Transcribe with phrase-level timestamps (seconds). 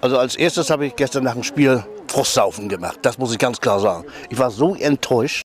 [0.00, 3.00] Also als erstes habe ich gestern nach dem Spiel Frostsaufen gemacht.
[3.02, 4.06] Das muss ich ganz klar sagen.
[4.30, 5.42] Ich war so enttäuscht.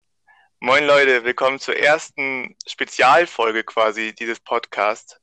[0.59, 5.19] Moin Leute, willkommen zur ersten Spezialfolge quasi dieses Podcasts.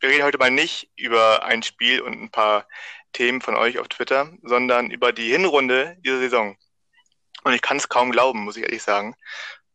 [0.00, 2.66] Wir reden heute mal nicht über ein Spiel und ein paar
[3.12, 6.56] Themen von euch auf Twitter, sondern über die Hinrunde dieser Saison.
[7.44, 9.14] Und ich kann es kaum glauben, muss ich ehrlich sagen.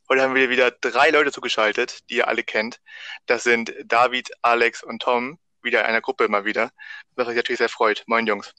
[0.09, 2.81] Heute haben wir wieder drei Leute zugeschaltet, die ihr alle kennt.
[3.27, 6.71] Das sind David, Alex und Tom, wieder in einer Gruppe mal wieder,
[7.15, 8.04] was mich natürlich sehr freut.
[8.07, 8.54] Moin Jungs.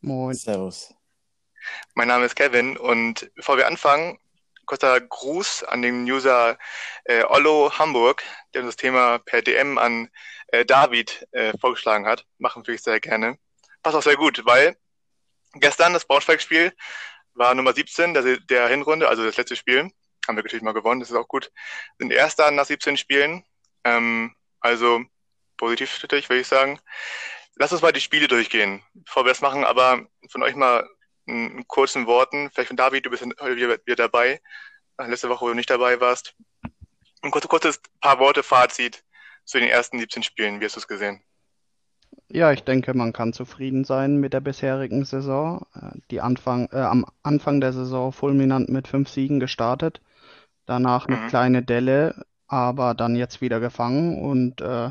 [0.00, 0.34] Moin.
[0.34, 0.94] Servus.
[1.94, 4.16] Mein Name ist Kevin und bevor wir anfangen,
[4.64, 6.56] kurzer Gruß an den User
[7.04, 8.22] äh, Ollo Hamburg,
[8.54, 10.08] der uns das Thema per DM an
[10.48, 12.24] äh, David äh, vorgeschlagen hat.
[12.38, 13.38] Machen wir sehr gerne.
[13.82, 14.76] Passt auch sehr gut, weil
[15.54, 16.72] gestern das Braunschweig-Spiel
[17.34, 19.90] war Nummer 17 der, der Hinrunde, also das letzte Spiel.
[20.28, 21.50] Haben wir natürlich mal gewonnen, das ist auch gut.
[21.98, 23.44] Sind Erster nach 17 Spielen.
[23.82, 25.02] Ähm, also
[25.56, 26.78] positiv natürlich, würde ich sagen.
[27.58, 30.88] Lass uns mal die Spiele durchgehen, bevor wir das machen, aber von euch mal
[31.26, 34.40] in, kurzen Worten, vielleicht von David, du bist heute wieder, dabei,
[34.98, 36.34] letzte Woche, wo du nicht dabei warst.
[37.22, 39.02] Ein kurzes, kurzes paar Worte Fazit
[39.44, 40.60] zu den ersten 17 Spielen.
[40.60, 41.20] Wie hast du es gesehen?
[42.28, 45.66] Ja, ich denke, man kann zufrieden sein mit der bisherigen Saison.
[45.74, 50.00] Äh, die Anfang, äh, am Anfang der Saison fulminant mit fünf Siegen gestartet,
[50.66, 51.28] danach eine mhm.
[51.28, 54.90] kleine Delle, aber dann jetzt wieder gefangen und äh,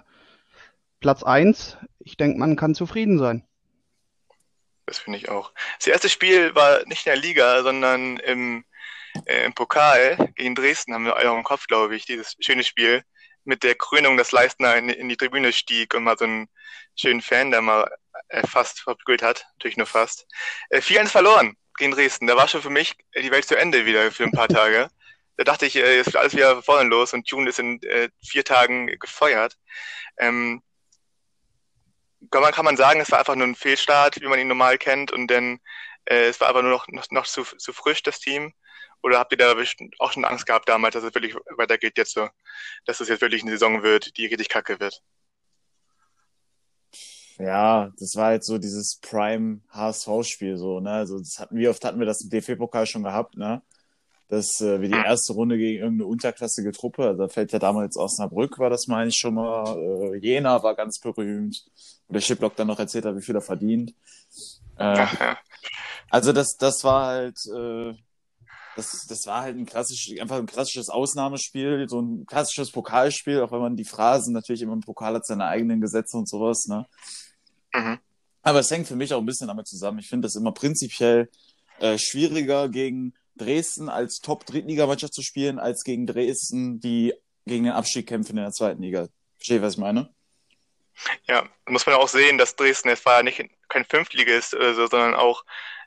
[0.99, 3.47] Platz 1, ich denke, man kann zufrieden sein.
[4.85, 5.51] Das finde ich auch.
[5.77, 8.63] Das erste Spiel war nicht in der Liga, sondern im,
[9.25, 13.03] äh, im Pokal gegen Dresden haben wir alle im Kopf, glaube ich, dieses schöne Spiel
[13.43, 16.47] mit der Krönung, dass Leistner in, in, die Tribüne stieg und mal so einen
[16.95, 17.89] schönen Fan, der mal
[18.29, 20.25] äh, fast verprügelt hat, natürlich nur fast.
[20.69, 22.27] Äh, 4-1 verloren gegen Dresden.
[22.27, 24.89] Da war schon für mich die Welt zu Ende wieder für ein paar Tage.
[25.37, 28.09] Da dachte ich, äh, jetzt wird alles wieder vorne los und June ist in äh,
[28.25, 29.57] vier Tagen gefeuert.
[30.17, 30.61] Ähm,
[32.31, 34.77] kann man, kann man sagen, es war einfach nur ein Fehlstart, wie man ihn normal
[34.77, 35.59] kennt, und dann
[36.05, 38.53] äh, es war einfach nur noch, noch, noch zu, zu frisch, das Team.
[39.03, 39.53] Oder habt ihr da
[39.99, 42.29] auch schon Angst gehabt damals, dass es wirklich weitergeht jetzt so,
[42.85, 45.03] dass es jetzt wirklich eine Saison wird, die richtig kacke wird?
[47.37, 50.91] Ja, das war halt so dieses Prime HSV-Spiel so, ne?
[50.91, 53.61] Also das hatten, wie oft hatten wir das im DFB-Pokal schon gehabt, ne?
[54.29, 57.95] Dass äh, wir die erste Runde gegen irgendeine unterklassige Truppe, also da fällt ja damals
[57.97, 61.65] Osnabrück, war das meine ich schon mal, äh, Jena war ganz berühmt,
[62.07, 63.93] wo der Shiplock dann noch erzählt hat, wie viel er verdient.
[64.77, 65.07] Äh,
[66.09, 67.93] also das, das war halt, äh,
[68.75, 73.51] das, das war halt ein klassisch, einfach ein klassisches Ausnahmespiel, so ein klassisches Pokalspiel, auch
[73.51, 76.85] wenn man die Phrasen natürlich immer im Pokal hat seine eigenen Gesetze und sowas, ne?
[77.73, 77.97] Mhm.
[78.43, 79.99] Aber es hängt für mich auch ein bisschen damit zusammen.
[79.99, 81.29] Ich finde das immer prinzipiell
[81.79, 87.13] äh, schwieriger gegen Dresden als Top-Drittligamannschaft zu spielen, als gegen Dresden, die
[87.45, 89.07] gegen den Abstieg kämpfen in der zweiten Liga.
[89.37, 90.13] Verstehe, was ich meine?
[91.27, 95.43] Ja, muss man auch sehen, dass Dresden, es war nicht kein Fünftligist so, sondern auch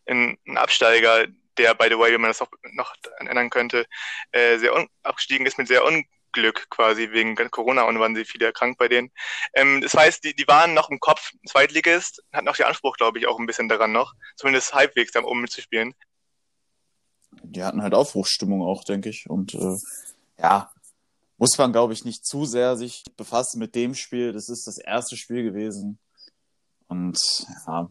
[0.07, 1.27] ein, Absteiger,
[1.59, 3.87] der, by the way, wenn man das auch noch ändern könnte,
[4.33, 8.79] äh, sehr abgestiegen ist mit sehr Unglück quasi wegen Corona und waren sie viele krank
[8.79, 9.11] bei denen.
[9.55, 13.19] Ähm, das heißt, die, die waren noch im Kopf Zweitligist, hatten auch den Anspruch, glaube
[13.19, 15.95] ich, auch ein bisschen daran noch, zumindest halbwegs oben mitzuspielen
[17.51, 19.29] die hatten halt Aufbruchsstimmung auch, denke ich.
[19.29, 19.77] Und äh,
[20.39, 20.71] ja,
[21.37, 24.33] muss man, glaube ich, nicht zu sehr sich befassen mit dem Spiel.
[24.33, 25.99] Das ist das erste Spiel gewesen.
[26.87, 27.19] Und
[27.67, 27.91] ja.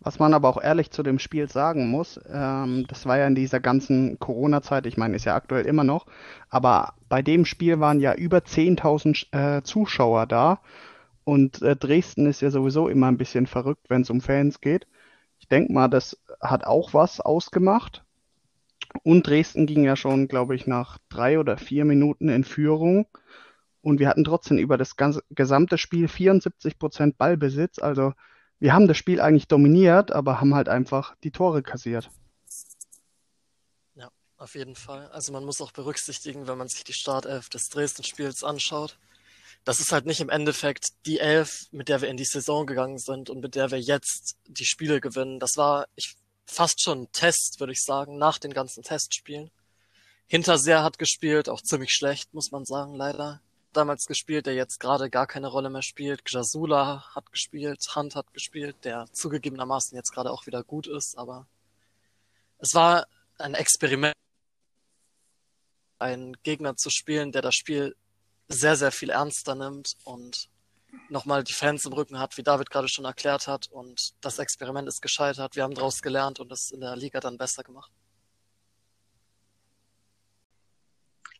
[0.00, 3.36] Was man aber auch ehrlich zu dem Spiel sagen muss, ähm, das war ja in
[3.36, 6.06] dieser ganzen Corona-Zeit, ich meine, ist ja aktuell immer noch,
[6.48, 10.60] aber bei dem Spiel waren ja über 10.000 äh, Zuschauer da
[11.22, 14.88] und äh, Dresden ist ja sowieso immer ein bisschen verrückt, wenn es um Fans geht.
[15.38, 18.04] Ich denke mal, das hat auch was ausgemacht.
[19.04, 23.06] Und Dresden ging ja schon, glaube ich, nach drei oder vier Minuten in Führung.
[23.80, 27.78] Und wir hatten trotzdem über das ganze, gesamte Spiel 74 Prozent Ballbesitz.
[27.78, 28.12] Also
[28.58, 32.10] wir haben das Spiel eigentlich dominiert, aber haben halt einfach die Tore kassiert.
[33.94, 35.08] Ja, auf jeden Fall.
[35.08, 38.98] Also man muss auch berücksichtigen, wenn man sich die Startelf des Dresden-Spiels anschaut,
[39.64, 42.98] das ist halt nicht im Endeffekt die Elf, mit der wir in die Saison gegangen
[42.98, 45.38] sind und mit der wir jetzt die Spiele gewinnen.
[45.38, 46.16] Das war ich,
[46.52, 49.50] fast schon ein Test, würde ich sagen, nach den ganzen Testspielen.
[50.26, 53.40] Hinterseher hat gespielt, auch ziemlich schlecht, muss man sagen, leider.
[53.72, 56.22] Damals gespielt, der jetzt gerade gar keine Rolle mehr spielt.
[56.26, 61.46] Jasula hat gespielt, Hunt hat gespielt, der zugegebenermaßen jetzt gerade auch wieder gut ist, aber
[62.58, 63.06] es war
[63.38, 64.14] ein Experiment,
[65.98, 67.96] einen Gegner zu spielen, der das Spiel
[68.48, 70.48] sehr, sehr viel ernster nimmt und
[71.08, 73.68] nochmal die Fans im Rücken hat, wie David gerade schon erklärt hat.
[73.70, 75.56] Und das Experiment ist gescheitert.
[75.56, 77.90] Wir haben daraus gelernt und es in der Liga dann besser gemacht.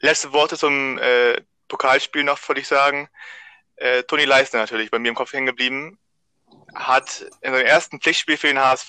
[0.00, 3.08] Letzte Worte zum äh, Pokalspiel noch, würde ich sagen.
[3.76, 5.98] Äh, Toni Leisner natürlich, bei mir im Kopf hängen geblieben.
[6.74, 8.88] hat in seinem ersten Pflichtspiel für den HSV,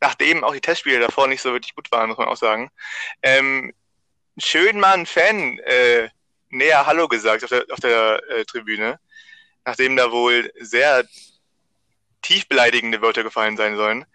[0.00, 2.70] nachdem auch die Testspiele davor nicht so wirklich gut waren, muss man auch sagen,
[3.22, 3.72] ähm,
[4.38, 6.08] schön mal einen Fan äh,
[6.48, 8.98] näher Hallo gesagt auf der, auf der äh, Tribüne,
[9.64, 11.04] nachdem da wohl sehr
[12.22, 14.06] tief beleidigende Wörter gefallen sein sollen.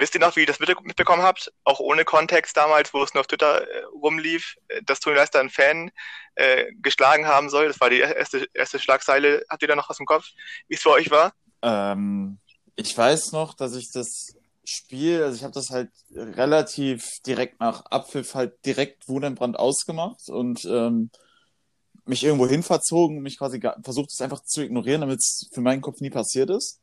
[0.00, 1.52] Wisst ihr noch, wie ihr das mitbekommen habt?
[1.64, 5.40] Auch ohne Kontext damals, wo es nur auf Twitter äh, rumlief, äh, dass Toni Leister
[5.40, 5.90] einen Fan
[6.36, 7.68] äh, geschlagen haben soll.
[7.68, 9.44] Das war die erste, erste Schlagzeile.
[9.50, 10.24] Habt ihr da noch was im Kopf,
[10.68, 11.34] wie es für euch war?
[11.60, 12.38] Ähm,
[12.76, 17.84] ich weiß noch, dass ich das Spiel, also ich habe das halt relativ direkt nach
[17.86, 21.10] Abpfiff halt direkt Wundenbrand ausgemacht und ähm,
[22.10, 25.80] mich irgendwo hin verzogen, mich quasi versucht, es einfach zu ignorieren, damit es für meinen
[25.80, 26.80] Kopf nie passiert ist.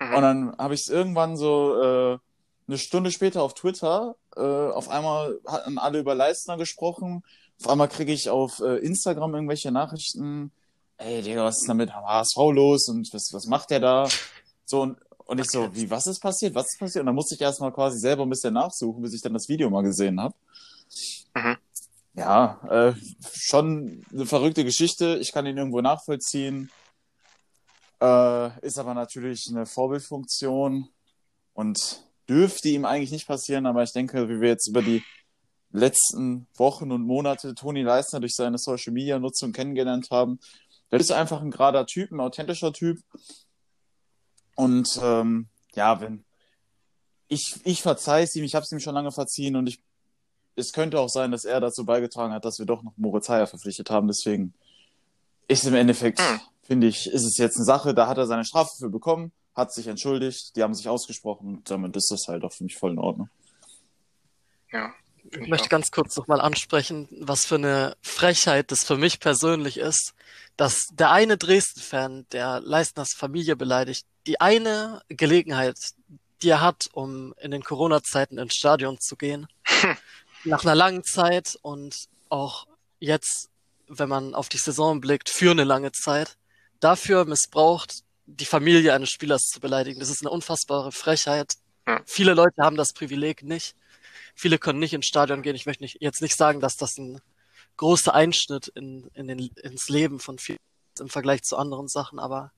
[0.00, 0.14] Mhm.
[0.14, 2.18] Und dann habe ich es irgendwann so äh,
[2.66, 7.22] eine Stunde später auf Twitter, äh, auf einmal hatten alle über Leistner gesprochen,
[7.60, 10.50] auf einmal kriege ich auf äh, Instagram irgendwelche Nachrichten,
[10.98, 14.08] ey Digga, was ist denn mit HSV los und was, was macht der da?
[14.64, 16.54] So, und, und ich so, wie, was ist passiert?
[16.54, 17.00] Was ist passiert?
[17.02, 19.70] Und dann musste ich erstmal quasi selber ein bisschen nachsuchen, bis ich dann das Video
[19.70, 20.34] mal gesehen habe.
[21.34, 21.56] Mhm.
[22.14, 22.94] Ja, äh,
[23.32, 25.18] schon eine verrückte Geschichte.
[25.20, 26.70] Ich kann ihn irgendwo nachvollziehen.
[28.00, 30.88] Äh, ist aber natürlich eine Vorbildfunktion
[31.54, 35.02] und dürfte ihm eigentlich nicht passieren, aber ich denke, wie wir jetzt über die
[35.70, 40.38] letzten Wochen und Monate Toni Leisner durch seine Social Media Nutzung kennengelernt haben,
[40.90, 42.98] das ist einfach ein gerader Typ, ein authentischer Typ.
[44.54, 46.24] Und ähm, ja, wenn
[47.26, 49.82] ich, ich verzeih es ihm, ich habe es ihm schon lange verziehen und ich,
[50.56, 53.46] es könnte auch sein, dass er dazu beigetragen hat, dass wir doch noch Moritz Heyer
[53.46, 54.06] verpflichtet haben.
[54.06, 54.54] Deswegen
[55.48, 58.44] ist im Endeffekt hm finde ich, ist es jetzt eine Sache, da hat er seine
[58.44, 62.44] Strafe für bekommen, hat sich entschuldigt, die haben sich ausgesprochen und damit ist das halt
[62.44, 63.28] auch für mich voll in Ordnung.
[64.72, 64.92] Ja.
[65.30, 70.14] Ich möchte ganz kurz nochmal ansprechen, was für eine Frechheit das für mich persönlich ist,
[70.56, 75.76] dass der eine Dresden-Fan, der Leistners Familie beleidigt, die eine Gelegenheit,
[76.42, 79.46] die er hat, um in den Corona-Zeiten ins Stadion zu gehen,
[80.44, 82.66] nach einer langen Zeit und auch
[82.98, 83.50] jetzt,
[83.88, 86.36] wenn man auf die Saison blickt, für eine lange Zeit,
[86.80, 90.00] dafür missbraucht, die Familie eines Spielers zu beleidigen.
[90.00, 91.54] Das ist eine unfassbare Frechheit.
[91.86, 92.00] Ja.
[92.06, 93.74] Viele Leute haben das Privileg nicht.
[94.34, 95.54] Viele können nicht ins Stadion gehen.
[95.54, 97.20] Ich möchte nicht, jetzt nicht sagen, dass das ein
[97.76, 100.58] großer Einschnitt in, in den, ins Leben von vielen
[101.00, 102.52] im Vergleich zu anderen Sachen, aber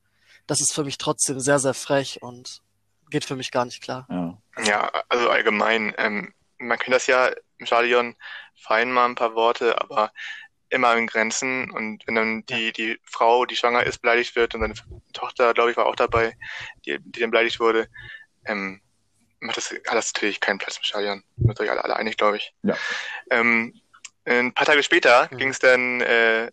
[0.47, 2.63] das ist für mich trotzdem sehr, sehr frech und
[3.11, 4.07] geht für mich gar nicht klar.
[4.11, 8.17] Ja, ja also allgemein, ähm, man kennt das ja im Stadion,
[8.55, 10.13] fein mal ein paar Worte, aber
[10.69, 14.63] immer in Grenzen und wenn dann die, die Frau, die schwanger ist, beleidigt wird und
[14.63, 14.75] seine
[15.13, 16.37] Tochter, glaube ich, war auch dabei,
[16.85, 17.89] die, die dann beleidigt wurde,
[18.47, 18.81] ähm,
[19.41, 21.25] macht das alles natürlich keinen Platz im Stadion.
[21.37, 22.53] Sind euch alle, alle einig, glaube ich.
[22.63, 22.77] Ja.
[23.31, 23.81] Ähm,
[24.25, 25.39] ein paar Tage später mhm.
[25.39, 26.51] ging es dann äh,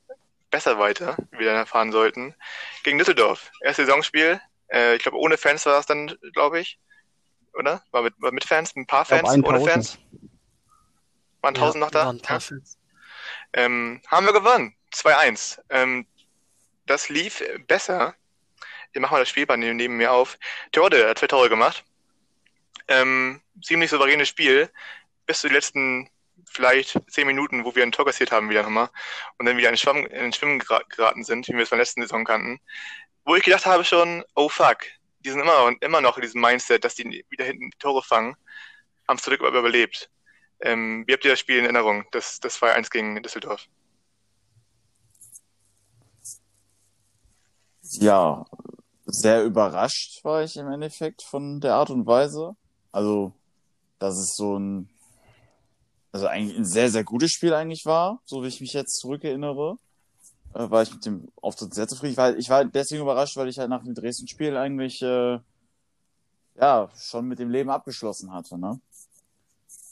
[0.52, 2.36] besser weiter, wie wir dann erfahren sollten,
[2.84, 3.52] gegen Düsseldorf.
[3.62, 4.40] Erstes Saisonspiel,
[4.72, 6.80] äh, ich glaube ohne Fans war es dann, glaube ich,
[7.54, 7.84] oder?
[7.92, 10.00] War mit, war mit Fans, mit ein paar Fans, ohne Fans?
[11.42, 12.06] Waren tausend ja, noch da?
[12.06, 12.40] Waren ein paar ja.
[12.40, 12.78] Fans.
[13.54, 14.76] Ähm, haben wir gewonnen.
[14.94, 15.60] 2-1.
[15.70, 16.08] Ähm,
[16.86, 18.16] das lief besser.
[18.92, 20.38] Ich mache mal das Spielband neben mir auf.
[20.72, 21.84] Terodde hat zwei Tore gemacht.
[22.88, 24.70] Ähm, ziemlich souveränes Spiel.
[25.26, 26.10] Bis zu den letzten
[26.46, 28.90] vielleicht zehn Minuten, wo wir ein Tor kassiert haben wieder nochmal.
[29.38, 31.84] Und dann wieder in, Schwamm, in den Schwimmen geraten sind, wie wir es von der
[31.84, 32.60] letzten Saison kannten.
[33.26, 34.80] Wo ich gedacht habe schon, oh fuck,
[35.24, 38.36] die sind immer, immer noch in diesem Mindset, dass die wieder hinten die Tore fangen.
[39.08, 40.10] Haben es zurück überlebt.
[40.62, 43.68] Ähm, wie habt ihr das Spiel in Erinnerung, das, das 2-1 gegen Düsseldorf?
[48.00, 48.46] Ja,
[49.06, 52.56] sehr überrascht war ich im Endeffekt von der Art und Weise.
[52.92, 53.34] Also,
[54.00, 54.90] dass es so ein,
[56.12, 59.78] also eigentlich ein sehr, sehr gutes Spiel eigentlich war, so wie ich mich jetzt zurückerinnere,
[60.54, 62.18] äh, war ich mit dem Auftritt sehr zufrieden.
[62.18, 65.40] War, ich war deswegen überrascht, weil ich halt nach dem Dresden-Spiel eigentlich, äh,
[66.56, 68.80] ja, schon mit dem Leben abgeschlossen hatte, ne?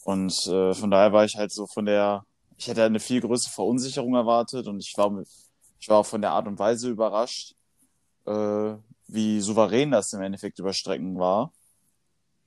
[0.04, 2.26] Und äh, von daher war ich halt so von der,
[2.58, 5.12] ich hätte eine viel größere Verunsicherung erwartet und ich war,
[5.80, 7.56] ich war auch von der Art und Weise überrascht,
[8.26, 8.74] äh,
[9.08, 11.52] wie souverän das im Endeffekt über Strecken war.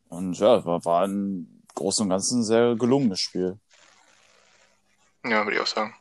[0.09, 3.59] Und ja, war, war ein Großen und Ganzen sehr gelungenes Spiel.
[5.25, 5.94] Ja, würde ich auch sagen.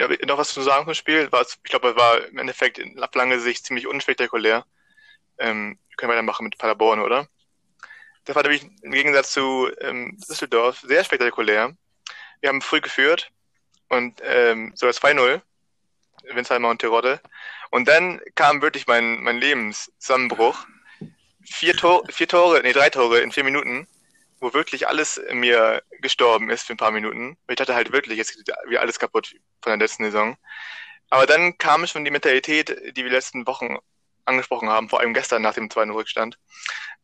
[0.00, 2.96] Wenn ihr noch was zu sagen zum Spiel, war ich glaube, war im Endeffekt in
[3.14, 4.64] lange Sicht ziemlich unspektakulär.
[5.38, 7.28] Ähm, wir können weitermachen mit Paderborn, oder?
[8.24, 11.76] Das war nämlich im Gegensatz zu ähm, Düsseldorf sehr spektakulär.
[12.40, 13.30] Wir haben früh geführt
[13.88, 15.40] und ähm, so 2-0,
[16.32, 17.20] Winsheimer und Terodde.
[17.70, 20.66] Und dann kam wirklich mein, mein Lebenszusammenbruch.
[21.44, 23.86] Vier, Tor, vier Tore, nee, drei Tore in vier Minuten,
[24.44, 27.38] wo wirklich alles in mir gestorben ist für ein paar Minuten.
[27.48, 30.36] Ich dachte halt wirklich, jetzt geht wieder alles kaputt von der letzten Saison.
[31.08, 33.78] Aber dann kam schon die Mentalität, die wir letzten Wochen
[34.26, 36.38] angesprochen haben, vor allem gestern nach dem zweiten Rückstand,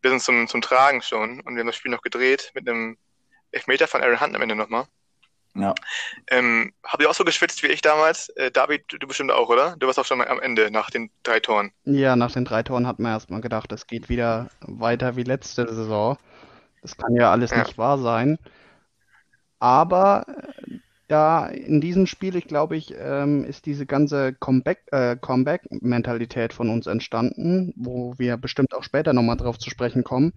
[0.02, 1.40] bis uns zum, zum Tragen schon.
[1.40, 2.98] Und wir haben das Spiel noch gedreht mit einem
[3.52, 4.84] Elfmeter von Aaron Hunt am Ende nochmal.
[5.54, 5.74] Ja.
[6.28, 8.28] Ähm, habt ihr auch so geschwitzt wie ich damals?
[8.30, 9.76] Äh, David, du, du bestimmt auch, oder?
[9.78, 11.72] Du warst auch schon am Ende nach den drei Toren.
[11.84, 15.72] Ja, nach den drei Toren hat man erstmal gedacht, es geht wieder weiter wie letzte
[15.72, 16.18] Saison.
[16.82, 17.58] Das kann ja alles Ja.
[17.58, 18.38] nicht wahr sein.
[19.58, 20.78] Aber äh,
[21.10, 26.86] ja, in diesem Spiel, ich glaube, ich, ähm, ist diese ganze äh, Comeback-Mentalität von uns
[26.86, 30.32] entstanden, wo wir bestimmt auch später nochmal drauf zu sprechen kommen.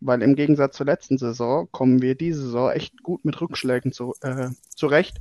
[0.00, 4.14] Weil im Gegensatz zur letzten Saison kommen wir diese Saison echt gut mit Rückschlägen zu,
[4.20, 5.18] äh, zurecht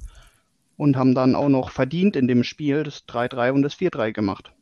[0.76, 4.54] und haben dann auch noch verdient in dem Spiel das 3-3 und das 4-3 gemacht.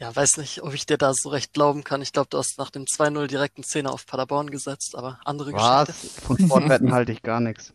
[0.00, 2.00] Ja, weiß nicht, ob ich dir da so recht glauben kann.
[2.00, 5.52] Ich glaube, du hast nach dem 2-0 direkt einen Zehner auf Paderborn gesetzt, aber andere
[5.52, 5.88] Geschichte.
[5.88, 6.24] Was?
[6.24, 7.74] Von Sportwetten halte ich gar nichts.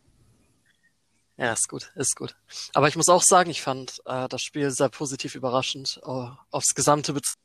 [1.37, 2.35] Ja, ist gut, ist gut.
[2.73, 6.73] Aber ich muss auch sagen, ich fand äh, das Spiel sehr positiv überraschend äh, aufs
[6.73, 7.39] Gesamte bezogen.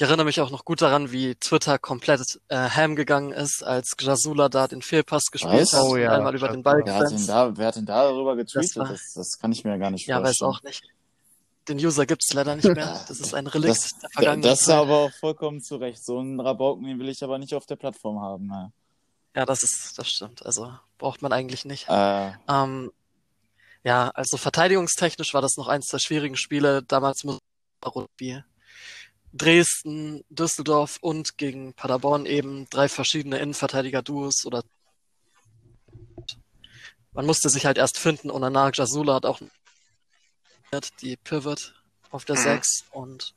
[0.00, 3.94] Ich erinnere mich auch noch gut daran, wie Twitter komplett äh, ham gegangen ist, als
[4.00, 5.72] Jasula da den Fehlpass gespielt Was?
[5.72, 6.62] hat Oh ja, einmal über den.
[6.62, 8.76] Ball Wer hat da, wer hat denn da darüber getweetet?
[8.76, 10.50] war- Das, das kann ich mir gar nicht Ja, weiß vorstellen.
[10.50, 10.82] auch nicht.
[11.68, 13.04] Den User gibt's leider nicht mehr.
[13.08, 16.04] Das ist ein Relikt Das, der vergangenen das ist aber auch vollkommen zu Recht.
[16.04, 18.46] So einen Rabauken, den will ich aber nicht auf der Plattform haben.
[18.46, 18.72] Ne?
[19.36, 20.44] Ja, das ist, das stimmt.
[20.44, 21.88] Also braucht man eigentlich nicht.
[21.88, 22.90] Äh, Ähm,
[23.84, 26.82] ja, also verteidigungstechnisch war das noch eins der schwierigen Spiele.
[26.82, 27.38] Damals muss
[28.16, 28.42] wie
[29.32, 34.62] Dresden, Düsseldorf und gegen Paderborn eben drei verschiedene Innenverteidiger-Duos oder
[37.12, 39.40] man musste sich halt erst finden und danach Jasula hat auch
[41.02, 41.74] die Pivot
[42.10, 42.40] auf der Mhm.
[42.42, 43.34] 6 und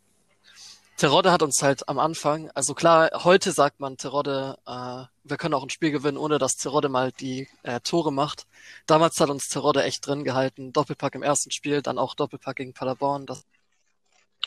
[0.98, 5.56] Terodde hat uns halt am Anfang, also klar, heute sagt man Terodde, äh, wir können
[5.56, 8.46] auch ein Spiel gewinnen, ohne dass Terodde mal die äh, Tore macht.
[8.86, 10.74] Damals hat uns Terodde echt drin gehalten.
[10.74, 13.26] Doppelpack im ersten Spiel, dann auch Doppelpack gegen Paderborn.
[13.26, 13.44] Das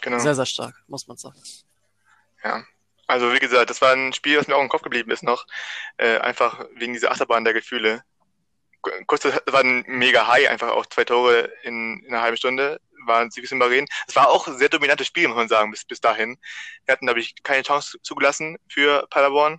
[0.00, 0.18] Genau.
[0.18, 1.40] sehr, sehr stark, muss man sagen.
[2.44, 2.64] Ja.
[3.06, 5.46] Also wie gesagt, das war ein Spiel, was mir auch im Kopf geblieben ist noch.
[5.96, 8.02] Äh, einfach wegen dieser Achterbahn der Gefühle.
[8.84, 12.36] Ku- Kurz, das war ein mega High, einfach auch zwei Tore in, in einer halben
[12.36, 12.80] Stunde.
[13.06, 13.86] Waren sie souverän.
[14.06, 16.38] Es war auch ein sehr dominantes Spiel, muss man sagen, bis, bis dahin.
[16.86, 19.54] Wir hatten, glaube ich, keine Chance zugelassen für Paderborn.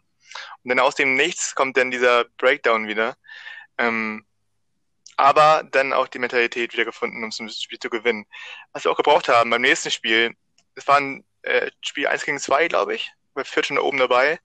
[0.63, 3.15] Und dann aus dem Nichts kommt dann dieser Breakdown wieder.
[3.77, 4.25] Ähm,
[5.17, 8.25] aber dann auch die Mentalität wieder gefunden, um das Spiel zu gewinnen.
[8.73, 10.35] Was wir auch gebraucht haben beim nächsten Spiel,
[10.75, 13.97] es war ein äh, Spiel 1 gegen 2, glaube ich, bei Fürth schon da oben
[13.97, 14.39] dabei,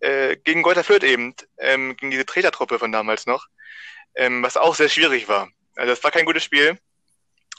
[0.00, 3.46] äh, gegen Greuther Fürth eben, ähm, gegen diese Tretertruppe von damals noch,
[4.14, 5.48] ähm, was auch sehr schwierig war.
[5.76, 6.78] Also es war kein gutes Spiel,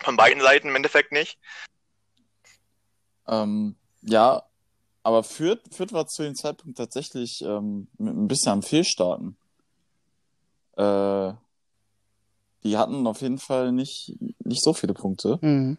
[0.03, 1.38] von beiden Seiten im Endeffekt nicht.
[3.27, 4.43] ähm, ja,
[5.03, 9.38] aber Fürth, Fürth war zu dem Zeitpunkt tatsächlich ähm, mit ein bisschen am Fehlstarten.
[10.77, 11.34] Äh,
[12.63, 15.39] die hatten auf jeden Fall nicht, nicht so viele Punkte.
[15.41, 15.77] Mhm.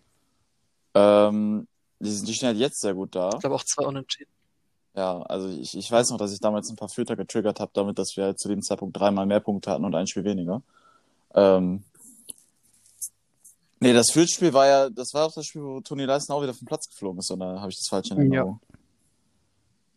[0.94, 1.68] Ähm,
[2.00, 3.30] die, sind- die stehen halt jetzt sehr gut da.
[3.34, 4.30] Ich glaube auch zwei Unentschieden.
[4.94, 7.98] Ja, also ich, ich weiß noch, dass ich damals ein paar Fürther getriggert habe, damit,
[7.98, 10.62] dass wir halt zu dem Zeitpunkt dreimal mehr Punkte hatten und ein Spiel weniger.
[11.34, 11.82] Ähm,
[13.80, 16.52] nee, das Fürth-Spiel war ja, das war auch das Spiel, wo Toni Leisner auch wieder
[16.52, 18.22] vom Platz geflogen ist, oder habe ich das falsch in Ja.
[18.22, 18.60] Erinnerung?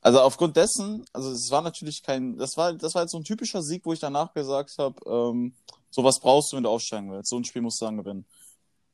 [0.01, 3.23] Also aufgrund dessen, also es war natürlich kein, das war, das war jetzt so ein
[3.23, 5.55] typischer Sieg, wo ich danach gesagt habe, ähm,
[5.89, 7.29] sowas brauchst du, wenn du aufsteigen willst.
[7.29, 8.25] So ein Spiel musst du dann gewinnen.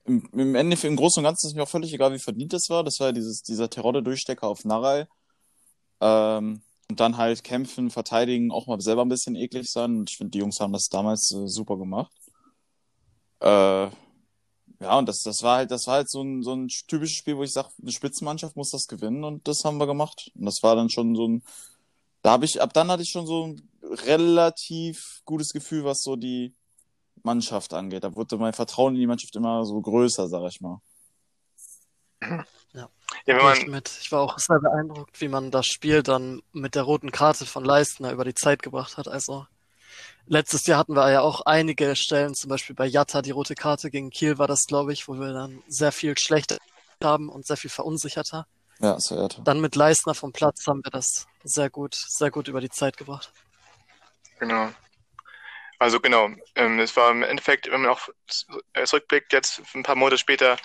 [0.06, 2.70] Im, im Endeffekt, im Großen und Ganzen ist mir auch völlig egal, wie verdient das
[2.70, 2.84] war.
[2.86, 5.06] Das war ja dieses, dieser Terodde-Durchstecker auf Narei.
[6.02, 9.98] Ähm, und dann halt kämpfen, verteidigen, auch mal selber ein bisschen eklig sein.
[9.98, 12.12] Und ich finde, die Jungs haben das damals äh, super gemacht.
[13.40, 13.90] Äh,
[14.82, 17.38] ja, und das, das war halt, das war halt so ein, so ein typisches Spiel,
[17.38, 20.32] wo ich sage, eine Spitzenmannschaft muss das gewinnen und das haben wir gemacht.
[20.36, 21.44] Und das war dann schon so ein,
[22.24, 26.16] da habe ich, ab dann hatte ich schon so ein relativ gutes Gefühl, was so
[26.16, 26.54] die
[27.24, 28.04] Mannschaft angeht.
[28.04, 30.82] Da wurde mein Vertrauen in die Mannschaft immer so größer, sag ich mal.
[32.74, 32.88] Ja,
[33.26, 33.92] wenn Gehe ich man, mit.
[34.02, 37.66] Ich war auch sehr beeindruckt, wie man das Spiel dann mit der roten Karte von
[37.66, 39.08] Leistner über die Zeit gebracht hat.
[39.08, 39.46] Also
[40.26, 43.90] letztes Jahr hatten wir ja auch einige Stellen, zum Beispiel bei Jatta die rote Karte
[43.90, 46.58] gegen Kiel war das, glaube ich, wo wir dann sehr viel schlechter
[47.04, 48.48] haben und sehr viel verunsicherter.
[48.80, 49.42] Ja, so verehrte.
[49.44, 52.98] Dann mit Leistner vom Platz haben wir das sehr gut, sehr gut über die Zeit
[52.98, 53.32] gebracht.
[54.40, 54.70] genau.
[55.78, 58.08] Also genau, ähm, es war im Endeffekt, wenn man auch
[58.74, 60.58] äh, zurückblickt, jetzt ein paar Monate später,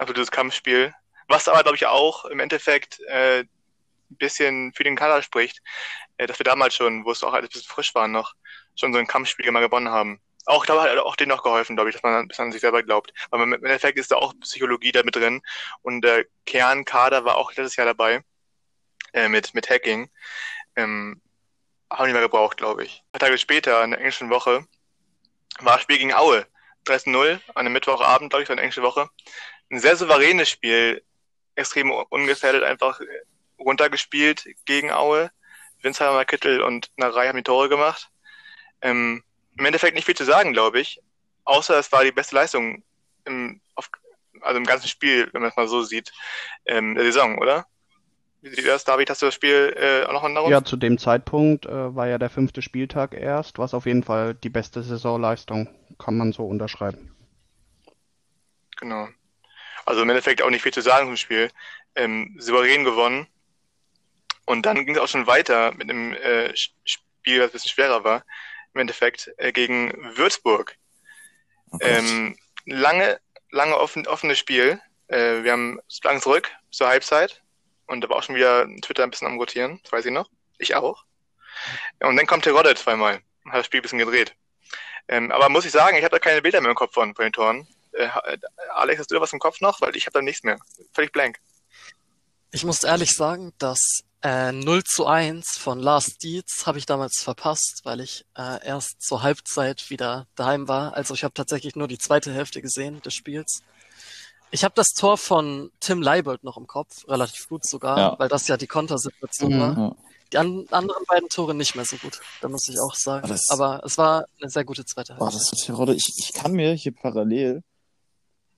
[0.00, 0.92] absolutes Kampfspiel.
[1.28, 5.60] Was aber, glaube ich, auch im Endeffekt äh, ein bisschen für den Kader spricht,
[6.18, 8.34] äh, dass wir damals schon, wo es auch alles ein bisschen frisch war noch,
[8.76, 10.20] schon so ein Kampfspiel mal gewonnen haben.
[10.46, 12.82] Auch, glaube hat auch denen noch geholfen, glaube ich, dass man bis an sich selber
[12.82, 13.12] glaubt.
[13.30, 15.40] Aber im Endeffekt ist da auch Psychologie da mit drin.
[15.82, 18.22] Und der Kernkader war auch letztes Jahr dabei,
[19.14, 20.10] äh, mit, mit Hacking.
[20.76, 21.22] Ähm,
[21.90, 23.02] haben die mehr gebraucht, glaube ich.
[23.06, 24.66] Ein paar Tage später, in der englischen Woche,
[25.60, 26.46] war das Spiel gegen Aue.
[26.84, 29.08] 13-0 an einem Mittwochabend, glaube ich, war eine englische Woche.
[29.70, 31.02] Ein sehr souveränes Spiel.
[31.54, 33.00] Extrem ungefährdet einfach
[33.58, 35.30] runtergespielt gegen Aue.
[35.82, 38.10] Winsheimer, Kittel und Narei haben die Tore gemacht.
[38.80, 39.22] Ähm,
[39.56, 41.00] Im Endeffekt nicht viel zu sagen, glaube ich.
[41.44, 42.82] Außer es war die beste Leistung
[43.26, 43.90] im, auf,
[44.40, 46.12] also im ganzen Spiel, wenn man es mal so sieht,
[46.66, 47.66] ähm, der Saison, oder?
[48.40, 48.84] Wie sieht das?
[48.84, 50.50] David, hast du das Spiel äh, auch noch in?
[50.50, 54.34] Ja, zu dem Zeitpunkt äh, war ja der fünfte Spieltag erst, was auf jeden Fall
[54.34, 55.68] die beste Saisonleistung,
[55.98, 57.14] kann man so unterschreiben.
[58.76, 59.08] Genau.
[59.86, 61.50] Also im Endeffekt auch nicht viel zu sagen zum Spiel.
[61.94, 63.26] Ähm, souverän gewonnen.
[64.46, 68.04] Und dann ging es auch schon weiter mit einem äh, Spiel, das ein bisschen schwerer
[68.04, 68.24] war.
[68.74, 70.76] Im Endeffekt äh, gegen Würzburg.
[71.70, 72.36] Oh ähm,
[72.66, 74.80] lange, lange offen, offenes Spiel.
[75.08, 77.42] Äh, wir haben lang zurück zur Halbzeit.
[77.86, 79.80] Und da war auch schon wieder Twitter ein bisschen am Rotieren.
[79.82, 80.28] Das weiß ich noch.
[80.58, 81.04] Ich auch.
[82.00, 84.34] Und dann kommt Terodde zweimal und hat das Spiel ein bisschen gedreht.
[85.08, 87.24] Ähm, aber muss ich sagen, ich habe da keine Bilder mehr im Kopf von, von
[87.24, 87.68] den Toren.
[87.96, 88.08] Äh,
[88.74, 89.80] Alex, hast du da was im Kopf noch?
[89.80, 90.58] Weil ich habe da nichts mehr.
[90.92, 91.38] Völlig blank.
[92.50, 93.80] Ich muss ehrlich sagen, dass
[94.22, 99.02] äh, 0 zu 1 von Lars Dietz habe ich damals verpasst, weil ich äh, erst
[99.02, 100.94] zur Halbzeit wieder daheim war.
[100.94, 103.62] Also ich habe tatsächlich nur die zweite Hälfte gesehen des Spiels.
[104.50, 108.18] Ich habe das Tor von Tim Leibold noch im Kopf, relativ gut sogar, Ja.
[108.18, 109.60] weil das ja die Kontersituation Mhm.
[109.60, 109.76] war.
[109.78, 109.96] Ja.
[110.32, 113.24] Die an anderen beiden Tore nicht mehr so gut, da muss ich auch sagen.
[113.24, 115.38] Aber das- Aber es war eine sehr gute zweite Boah, Hälfte.
[115.40, 115.94] das wird Terodde.
[115.94, 117.62] Ich, ich kann mir hier parallel,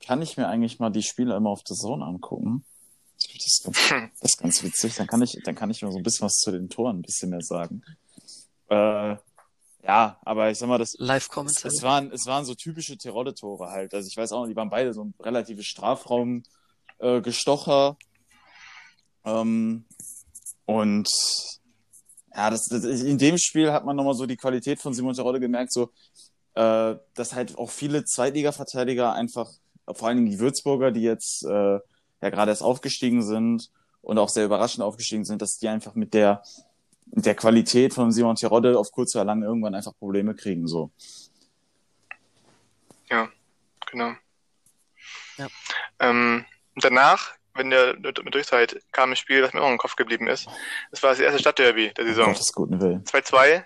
[0.04, 2.64] kann ich mir eigentlich mal die Spiele immer auf der Zone angucken.
[3.18, 4.10] Das ist ganz, Hm.
[4.20, 4.94] das ist ganz witzig.
[4.96, 7.02] Dann kann ich, dann kann ich mal so ein bisschen was zu den Toren ein
[7.02, 7.82] bisschen mehr sagen.
[8.68, 9.16] Äh,
[9.86, 11.68] ja, aber ich sag mal, das, es, Live-Commentary.
[11.74, 13.94] es waren, es waren so typische Terodde-Tore halt.
[13.94, 16.42] Also ich weiß auch noch, die waren beide so ein relatives Strafraum,
[16.98, 17.96] äh, Gestocher.
[19.24, 19.84] Ähm,
[20.64, 21.08] und
[22.34, 25.40] ja, das, das, in dem Spiel hat man nochmal so die Qualität von Simon Terodde
[25.40, 25.90] gemerkt, so,
[26.54, 29.50] äh, dass halt auch viele Zweitliga-Verteidiger einfach,
[29.92, 33.70] vor allen Dingen die Würzburger, die jetzt äh, ja gerade erst aufgestiegen sind
[34.02, 36.42] und auch sehr überraschend aufgestiegen sind, dass die einfach mit der
[37.06, 40.66] mit der Qualität von Simon Terodde auf kurz oder lang irgendwann einfach Probleme kriegen.
[40.66, 40.90] So.
[43.90, 44.12] Genau.
[45.38, 45.48] Ja.
[46.00, 49.78] Ähm, und danach, wenn der mit durch seid, kam ein Spiel, was mir immer im
[49.78, 50.48] Kopf geblieben ist.
[50.90, 52.26] Das war das erste Stadtderby der Saison.
[52.26, 53.04] Gottes guten Willen.
[53.04, 53.64] 2-2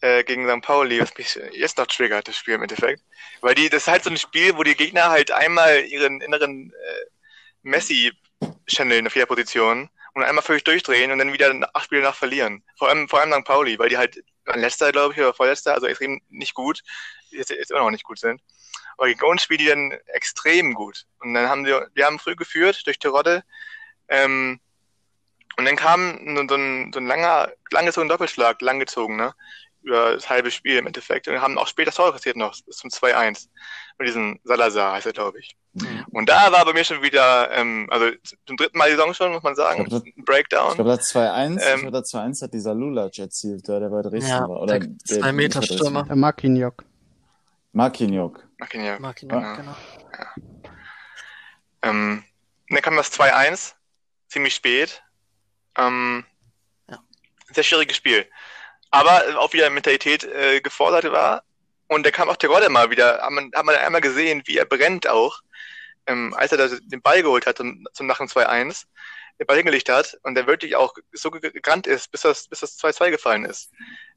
[0.00, 0.62] äh, gegen St.
[0.62, 3.02] Pauli, was mich jetzt noch triggert, das Spiel im Endeffekt.
[3.40, 6.72] Weil die, das ist halt so ein Spiel, wo die Gegner halt einmal ihren inneren
[6.72, 7.06] äh,
[7.62, 8.12] Messi
[8.66, 12.62] channeln auf jeder Position und einmal völlig durchdrehen und dann wieder acht Spiele nach verlieren.
[12.76, 13.44] Vor allem, vor allem St.
[13.44, 16.82] Pauli, weil die halt an letzter, glaube ich, oder vorletzter, also extrem nicht gut,
[17.30, 18.40] jetzt, jetzt immer noch nicht gut sind.
[18.96, 21.06] Aber gegen uns spielen die dann extrem gut.
[21.20, 23.44] Und dann haben wir, wir haben früh geführt durch Terodde,
[24.08, 24.60] ähm,
[25.56, 29.34] und dann kam so ein, so ein langer, langgezogener Doppelschlag, langgezogen, ne?
[29.82, 31.26] Über das halbe Spiel im Endeffekt.
[31.28, 33.48] Und haben auch später das Tor kassiert noch, bis zum 2-1.
[33.98, 35.56] Mit diesem Salazar heißt er, glaube ich.
[35.72, 36.04] Mhm.
[36.10, 38.10] Und da war bei mir schon wieder, ähm, also
[38.46, 40.70] zum dritten Mal die Saison schon, muss man sagen, Ich glaub, ein Breakdown.
[40.70, 43.88] Ich glaube, da 2-1, ich Ähm, glaube, da 2-1 hat dieser Lulac erzielt, der, der
[43.88, 44.60] bei Dresden Ja, war.
[44.62, 44.88] Oder der.
[46.08, 46.72] Der Marquinhos.
[47.72, 48.32] Marquinhos.
[48.60, 48.98] Ach, ja.
[48.98, 49.52] Mag ihn Ja.
[49.52, 49.76] auch, genau.
[51.82, 52.22] Ähm,
[52.68, 53.74] und dann kam das 2-1,
[54.28, 55.02] ziemlich spät.
[55.78, 56.24] Ähm,
[56.88, 56.98] Ja.
[57.52, 58.26] Sehr schwieriges Spiel.
[58.90, 61.44] Aber äh, auch wieder Mentalität äh, gefordert war.
[61.88, 64.64] Und da kam auch Terodde mal wieder, hat man, hat man einmal gesehen, wie er
[64.64, 65.40] brennt auch,
[66.06, 68.86] ähm, als er da den Ball geholt hat zum, zum nach dem 2-1,
[69.38, 72.60] den Ball hingelegt hat und der wirklich auch so ge- gerannt ist, bis das, bis
[72.60, 73.72] das 2-2 gefallen ist.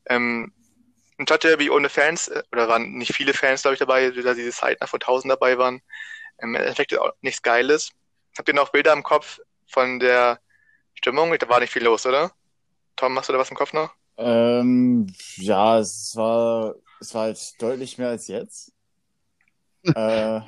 [0.08, 0.54] Ähm,
[1.18, 4.52] ein Stadtderby ohne Fans, äh, oder waren nicht viele Fans, glaube ich, dabei, da diese
[4.52, 5.82] Zeit nach vor 1000 dabei waren.
[6.40, 7.92] Im Endeffekt auch nichts Geiles.
[8.38, 10.40] Habt ihr noch Bilder im Kopf von der
[10.96, 11.38] Stimmung?
[11.38, 12.32] Da war nicht viel los, oder?
[12.98, 13.94] Tom, hast du da was im Kopf noch?
[14.18, 18.72] Ähm, ja, es war, es war halt deutlich mehr als jetzt.
[19.84, 19.92] äh,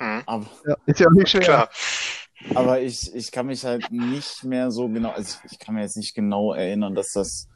[0.00, 0.22] Mhm.
[0.26, 1.42] aber, Ja, ist ja auch nicht schwer.
[1.42, 1.70] Klar.
[2.54, 5.96] aber ich, ich kann mich halt nicht mehr so genau, also ich kann mir jetzt
[5.96, 7.48] nicht genau erinnern, dass das,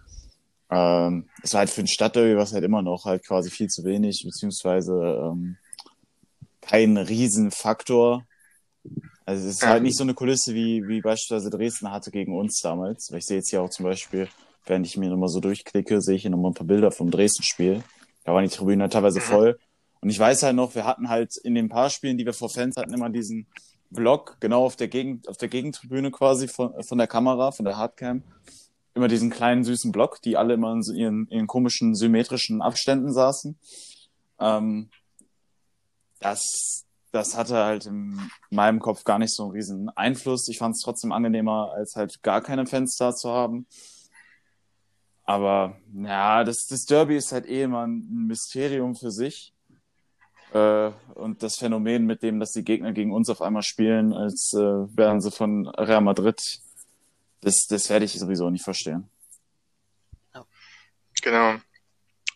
[0.71, 3.85] ähm, es war halt für ein Stadtderby, was halt immer noch halt quasi viel zu
[3.85, 5.57] wenig, beziehungsweise ähm,
[6.61, 8.27] kein Riesenfaktor.
[9.25, 9.71] Also es ist Ja.
[9.71, 13.11] halt nicht so eine Kulisse, wie, wie beispielsweise Dresden hatte gegen uns damals.
[13.11, 14.29] Weil ich sehe jetzt hier auch zum Beispiel,
[14.71, 17.83] während ich mir nochmal so durchklicke, sehe ich hier nochmal ein paar Bilder vom Dresden-Spiel.
[18.25, 19.25] Da waren die Tribünen halt teilweise Mhm.
[19.25, 19.59] voll.
[20.01, 22.49] Und ich weiß halt noch, wir hatten halt in den paar Spielen, die wir vor
[22.49, 23.47] Fans hatten, immer diesen
[23.91, 27.77] Block, genau auf der Gegend, auf der Gegentribüne quasi von, von der Kamera, von der
[27.77, 28.23] Hardcam.
[28.95, 33.13] Immer diesen kleinen süßen Block, die alle immer in so ihren, ihren komischen symmetrischen Abständen
[33.13, 33.59] saßen.
[34.39, 34.89] Ähm,
[36.21, 38.19] das, das hatte halt in
[38.51, 40.49] meinem Kopf gar nicht so einen riesen Einfluss.
[40.49, 43.67] Ich fand es trotzdem angenehmer, als halt gar keine Fans da zu haben.
[45.31, 49.55] Aber ja, das, das Derby ist halt eh immer ein Mysterium für sich.
[50.53, 54.53] Äh, und das Phänomen mit dem, dass die Gegner gegen uns auf einmal spielen, als
[54.55, 56.43] äh, wären sie von Real Madrid,
[57.43, 59.09] das, das werde ich sowieso nicht verstehen.
[61.23, 61.61] Genau.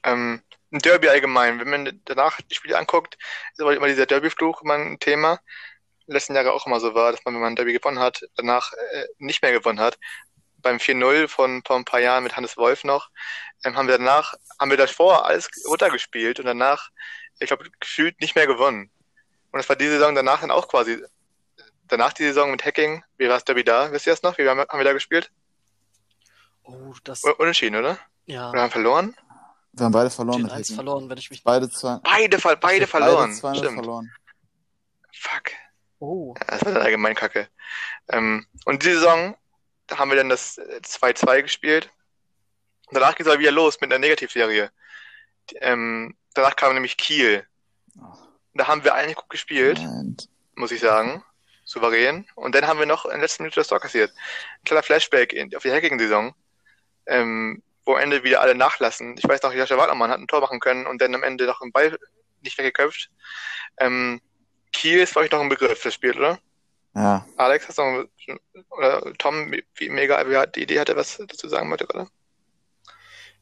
[0.04, 3.18] Ähm, ein Derby allgemein, wenn man danach die Spiele anguckt,
[3.54, 5.40] ist aber immer dieser Derby-Fluch immer ein Thema.
[6.06, 8.72] Letzten Jahre auch immer so war, dass man, wenn man ein Derby gewonnen hat, danach
[8.92, 9.98] äh, nicht mehr gewonnen hat.
[10.64, 13.10] Beim 4-0 von vor ein paar Jahren mit Hannes Wolf noch,
[13.64, 16.90] ähm, haben wir danach, haben wir davor alles runtergespielt und danach,
[17.38, 18.90] ich glaube, gefühlt nicht mehr gewonnen.
[19.52, 21.00] Und das war die Saison danach dann auch quasi,
[21.86, 23.92] danach die Saison mit Hacking, wie war das Derby da?
[23.92, 24.36] Wisst ihr das noch?
[24.38, 25.30] Wie haben wir, haben wir da gespielt?
[26.64, 27.98] Oh, das, Unentschieden, oder?
[28.26, 29.14] ja, Oder haben verloren?
[29.72, 30.42] Wir haben beide verloren.
[30.42, 30.74] mit 4-1 Hacken.
[30.76, 31.42] verloren, wenn ich mich.
[31.44, 31.98] Beide zwei.
[32.02, 33.38] Beide, ver- beide verloren.
[33.42, 33.74] Beide 2-0 Stimmt.
[33.74, 34.12] verloren.
[35.12, 35.42] Fuck.
[35.98, 37.48] Oh, Ja, Das war dann allgemein kacke.
[38.08, 39.36] Ähm, und die Saison,
[39.86, 41.90] da haben wir dann das äh, 2-2 gespielt.
[42.86, 44.70] Und danach ging es aber wieder los mit einer Negativserie.
[45.56, 47.46] Ähm, danach kam nämlich Kiel.
[48.54, 50.16] Da haben wir eigentlich gut gespielt, Nein.
[50.54, 51.24] muss ich sagen.
[51.64, 52.26] Souverän.
[52.34, 54.10] Und dann haben wir noch in der letzten Minute das Tor kassiert.
[54.10, 56.34] Ein kleiner Flashback in, auf die Hacking-Saison.
[57.06, 59.16] Ähm, wo am Ende wieder alle nachlassen.
[59.18, 61.60] Ich weiß noch, Jascha Wagnermann hat ein Tor machen können und dann am Ende noch
[61.60, 61.98] einen Ball
[62.40, 63.10] nicht weggeköpft.
[63.78, 64.20] Ähm,
[64.72, 66.38] Kiel ist, glaube ich, noch ein Begriff, das Spiel, oder?
[66.94, 67.26] Ja.
[67.36, 68.08] Alex, hast du noch,
[68.70, 72.08] oder Tom, wie, mega wie hat die Idee hatte, was dazu sagen wollte gerade?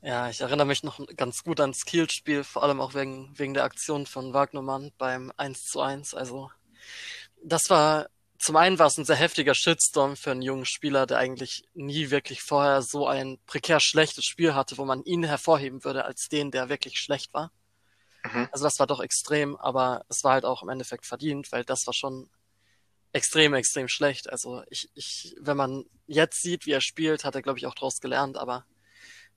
[0.03, 3.63] ja, ich erinnere mich noch ganz gut ans Kiel-Spiel, vor allem auch wegen, wegen der
[3.63, 6.15] Aktion von Wagnermann beim 1 zu 1.
[6.15, 6.51] Also,
[7.41, 11.19] das war, zum einen war es ein sehr heftiger Shitstorm für einen jungen Spieler, der
[11.19, 16.05] eigentlich nie wirklich vorher so ein prekär schlechtes Spiel hatte, wo man ihn hervorheben würde
[16.05, 17.53] als den, der wirklich schlecht war.
[18.25, 18.49] Mhm.
[18.51, 21.87] Also das war doch extrem, aber es war halt auch im Endeffekt verdient, weil das
[21.87, 22.29] war schon
[23.13, 24.31] extrem, extrem schlecht.
[24.31, 27.75] Also ich, ich, wenn man jetzt sieht, wie er spielt, hat er, glaube ich, auch
[27.75, 28.67] draus gelernt, aber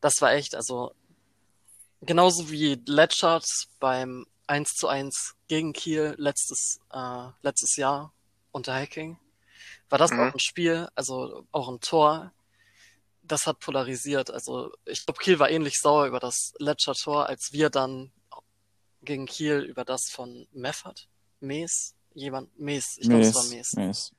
[0.01, 0.93] das war echt, also
[2.01, 3.45] genauso wie Letschert
[3.79, 8.13] beim 1 zu 1 gegen Kiel letztes, äh, letztes Jahr
[8.51, 9.19] unter Hacking,
[9.89, 10.19] war das Mhm.
[10.19, 12.31] auch ein Spiel, also auch ein Tor,
[13.23, 14.29] das hat polarisiert.
[14.29, 18.11] Also ich glaube, Kiel war ähnlich sauer über das Letschert Tor, als wir dann
[19.01, 21.07] gegen Kiel über das von Meffert,
[21.39, 23.73] Mees, jemand, Mees, ich glaube, es war Mees.
[23.73, 24.11] Mies.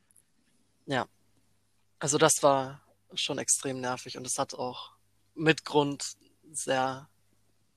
[1.99, 2.83] Also das war
[3.15, 4.93] schon extrem nervig und es hat auch
[5.35, 6.05] mit Grund
[6.53, 7.09] sehr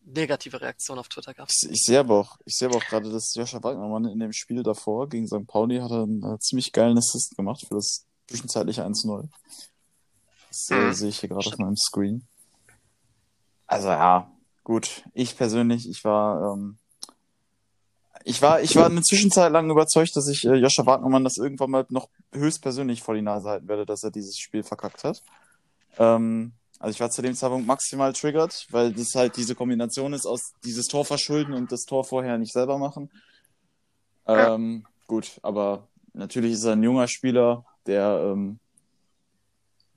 [0.02, 1.54] negative Reaktionen auf Twitter gehabt.
[1.64, 4.34] Ich, ich sehe aber auch, ich sehe aber auch gerade, dass Joscha Wagnermann in dem
[4.34, 5.48] Spiel davor gegen St.
[5.48, 9.30] Pauli hat er einen äh, ziemlich geilen Assist gemacht für das zwischenzeitliche 1-0.
[10.50, 10.94] Das äh, Mhm.
[10.94, 12.28] sehe ich hier gerade auf meinem Screen.
[13.68, 14.30] Also ja,
[14.64, 15.04] gut.
[15.14, 16.78] Ich persönlich, ich war, ähm,
[18.24, 21.72] ich war, ich war eine Zwischenzeit lang überzeugt, dass ich äh, Joscha Wagnermann das irgendwann
[21.72, 25.22] mal noch höchstpersönlich vor die Nase halten werde, dass er dieses Spiel verkackt hat.
[25.98, 30.26] Ähm, also ich war zu dem Zeitpunkt maximal triggert, weil das halt diese Kombination ist
[30.26, 33.10] aus dieses Tor verschulden und das Tor vorher nicht selber machen.
[34.28, 34.56] Ja.
[34.56, 38.60] Ähm, gut, aber natürlich ist er ein junger Spieler, der ähm,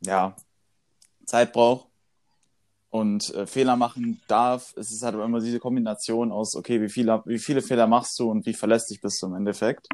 [0.00, 0.34] ja
[1.26, 1.91] Zeit braucht
[2.92, 4.74] und äh, Fehler machen darf.
[4.76, 8.30] Es ist halt immer diese Kombination aus, okay, wie viele, wie viele Fehler machst du
[8.30, 9.88] und wie verlässlich bist du im Endeffekt.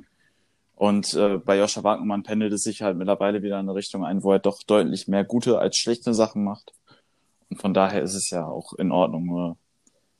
[0.75, 4.25] Und äh, bei Joscha Wagnermann pendelt es sich halt mittlerweile wieder in eine Richtung ein,
[4.25, 6.73] wo er doch deutlich mehr gute als schlechte Sachen macht.
[7.49, 9.27] Und von daher ist es ja auch in Ordnung.
[9.27, 9.57] Nur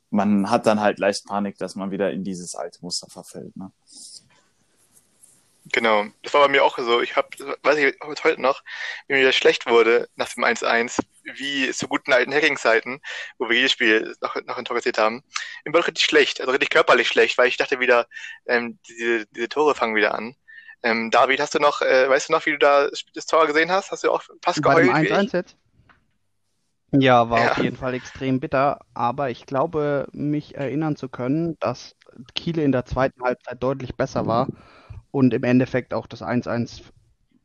[0.09, 3.57] man hat dann halt leicht Panik, dass man wieder in dieses alte Muster verfällt.
[3.57, 3.73] Ne?
[5.65, 7.01] Genau, das war bei mir auch so.
[7.01, 7.27] Ich habe,
[7.63, 8.63] weiß ich heute noch,
[9.07, 10.99] wie mir das schlecht wurde nach dem 1-1,
[11.35, 13.01] wie zu guten alten Hacking-Zeiten,
[13.37, 15.21] wo wir jedes Spiel noch, noch ein Tor kassiert haben.
[15.65, 18.07] Mir war richtig schlecht, also richtig körperlich schlecht, weil ich dachte wieder,
[18.47, 20.35] ähm, diese, diese Tore fangen wieder an.
[20.81, 23.69] Ähm, David, hast du noch, äh, weißt du noch, wie du da das Tor gesehen
[23.69, 23.91] hast?
[23.91, 25.31] Hast du auch Bei dem geheult wie 1-1 ich?
[25.33, 25.57] jetzt?
[26.91, 27.51] Ja, war Ja.
[27.51, 31.95] auf jeden Fall extrem bitter, aber ich glaube, mich erinnern zu können, dass
[32.33, 34.47] Kiel in der zweiten Halbzeit deutlich besser war
[35.11, 36.81] und im Endeffekt auch das 1-1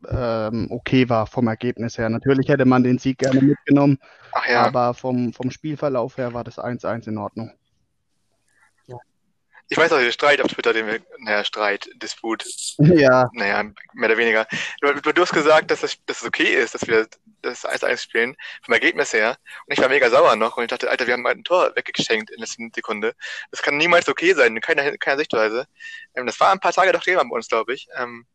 [0.09, 2.09] ähm, okay war vom Ergebnis her.
[2.09, 3.99] Natürlich hätte man den Sieg gerne mitgenommen,
[4.33, 7.53] Ach ja, aber vom, vom Spielverlauf her war das 1-1 in Ordnung.
[9.69, 12.45] ich weiß auch, der Streit auf Twitter, den wir, naja, Streit, Disput,
[12.79, 13.63] Ja, naja,
[13.95, 14.47] mehr oder weniger.
[14.81, 17.07] Du, du hast gesagt, dass es, dass es okay ist, dass wir
[17.45, 19.37] das 1-1 spielen, vom Ergebnis her.
[19.67, 22.31] Und ich war mega sauer noch und ich dachte, Alter, wir haben ein Tor weggeschenkt
[22.31, 23.15] in der letzten Sekunde.
[23.51, 25.67] Das kann niemals okay sein, in keiner, in keiner Sichtweise.
[26.15, 27.89] Ähm, das war ein paar Tage doch Thema bei uns, glaube ich.
[27.97, 28.27] Ähm,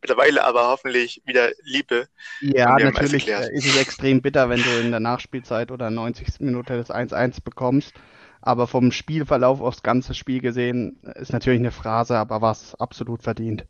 [0.00, 2.08] mittlerweile aber hoffentlich wieder Liebe.
[2.40, 6.40] ja, natürlich äh, ist es extrem bitter, wenn du in der Nachspielzeit oder 90.
[6.40, 7.94] Minute das 1-1 bekommst.
[8.42, 13.22] Aber vom Spielverlauf aufs ganze Spiel gesehen ist natürlich eine Phrase, aber war es absolut
[13.22, 13.64] verdient.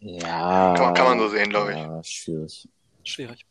[0.00, 0.74] Ja.
[0.76, 1.76] Kann man- kann man so sehen, glaub ich.
[1.76, 2.68] Ja, schwierig.
[3.04, 3.46] Schwierig.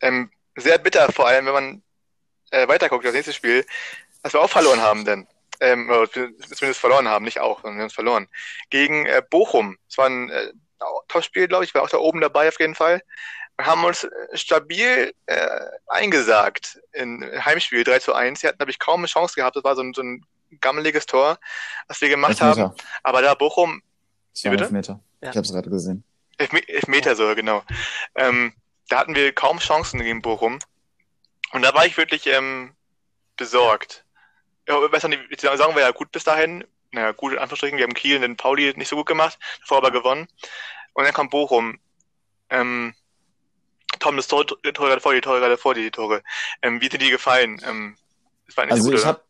[0.00, 1.82] Ähm, sehr bitter, vor allem, wenn man
[2.50, 3.66] äh, weiterguckt, das nächste Spiel,
[4.22, 5.26] was wir auch verloren haben, denn
[5.60, 8.28] ähm, oder zumindest verloren haben, nicht auch, sondern wir haben es verloren,
[8.70, 9.76] gegen äh, Bochum.
[9.88, 10.52] Es war ein äh,
[11.08, 13.02] Top-Spiel, glaube ich, war auch da oben dabei auf jeden Fall.
[13.56, 18.40] Wir haben uns äh, stabil äh, eingesagt in Heimspiel 3 zu 1.
[18.40, 19.56] Sie hatten, glaube ich, kaum eine Chance gehabt.
[19.56, 20.24] Das war so ein, so ein
[20.60, 21.38] gammeliges Tor,
[21.88, 22.72] was wir gemacht haben.
[23.02, 23.82] Aber da Bochum.
[24.42, 24.72] Bitte?
[24.72, 25.00] Meter.
[25.20, 25.30] Ja.
[25.30, 26.04] Ich habe es gerade gesehen.
[26.38, 27.62] Elf, Meter so, genau.
[28.14, 28.54] Ähm,
[28.88, 30.58] da hatten wir kaum Chancen gegen Bochum.
[31.52, 32.74] Und da war ich wirklich ähm,
[33.36, 34.04] besorgt.
[34.68, 36.64] Ja, weiß nicht, die sagen wir ja gut bis dahin.
[36.92, 37.78] Naja, gut in Anführungsstrichen.
[37.78, 40.28] Wir haben Kiel und den Pauli nicht so gut gemacht, davor aber gewonnen.
[40.94, 41.78] Und dann kommt Bochum.
[42.50, 42.94] Ähm,
[43.98, 46.22] Tom, das Tor, Tor gerade vor, die Tore gerade vor, die Tore.
[46.62, 47.60] Ähm, wie sind die gefallen?
[47.64, 47.96] Ähm,
[48.46, 49.22] das war nicht also so gut, ich habe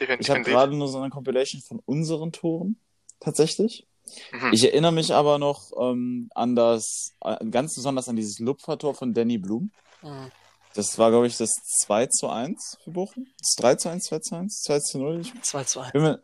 [0.00, 2.76] ich habe gerade nur so eine Compilation von unseren Toren,
[3.20, 3.86] tatsächlich.
[4.32, 4.52] Mhm.
[4.52, 9.14] Ich erinnere mich aber noch ähm, an das, äh, ganz besonders an dieses Lupfertor von
[9.14, 9.70] Danny Blum.
[10.02, 10.30] Mhm.
[10.74, 11.50] Das war, glaube ich, das
[11.82, 13.26] 2 zu 1 für Bochum.
[13.38, 15.22] Das 3 zu 1, 2 zu 1, 2 zu 0.
[15.42, 15.94] 2 zu 1.
[15.94, 16.22] Mir,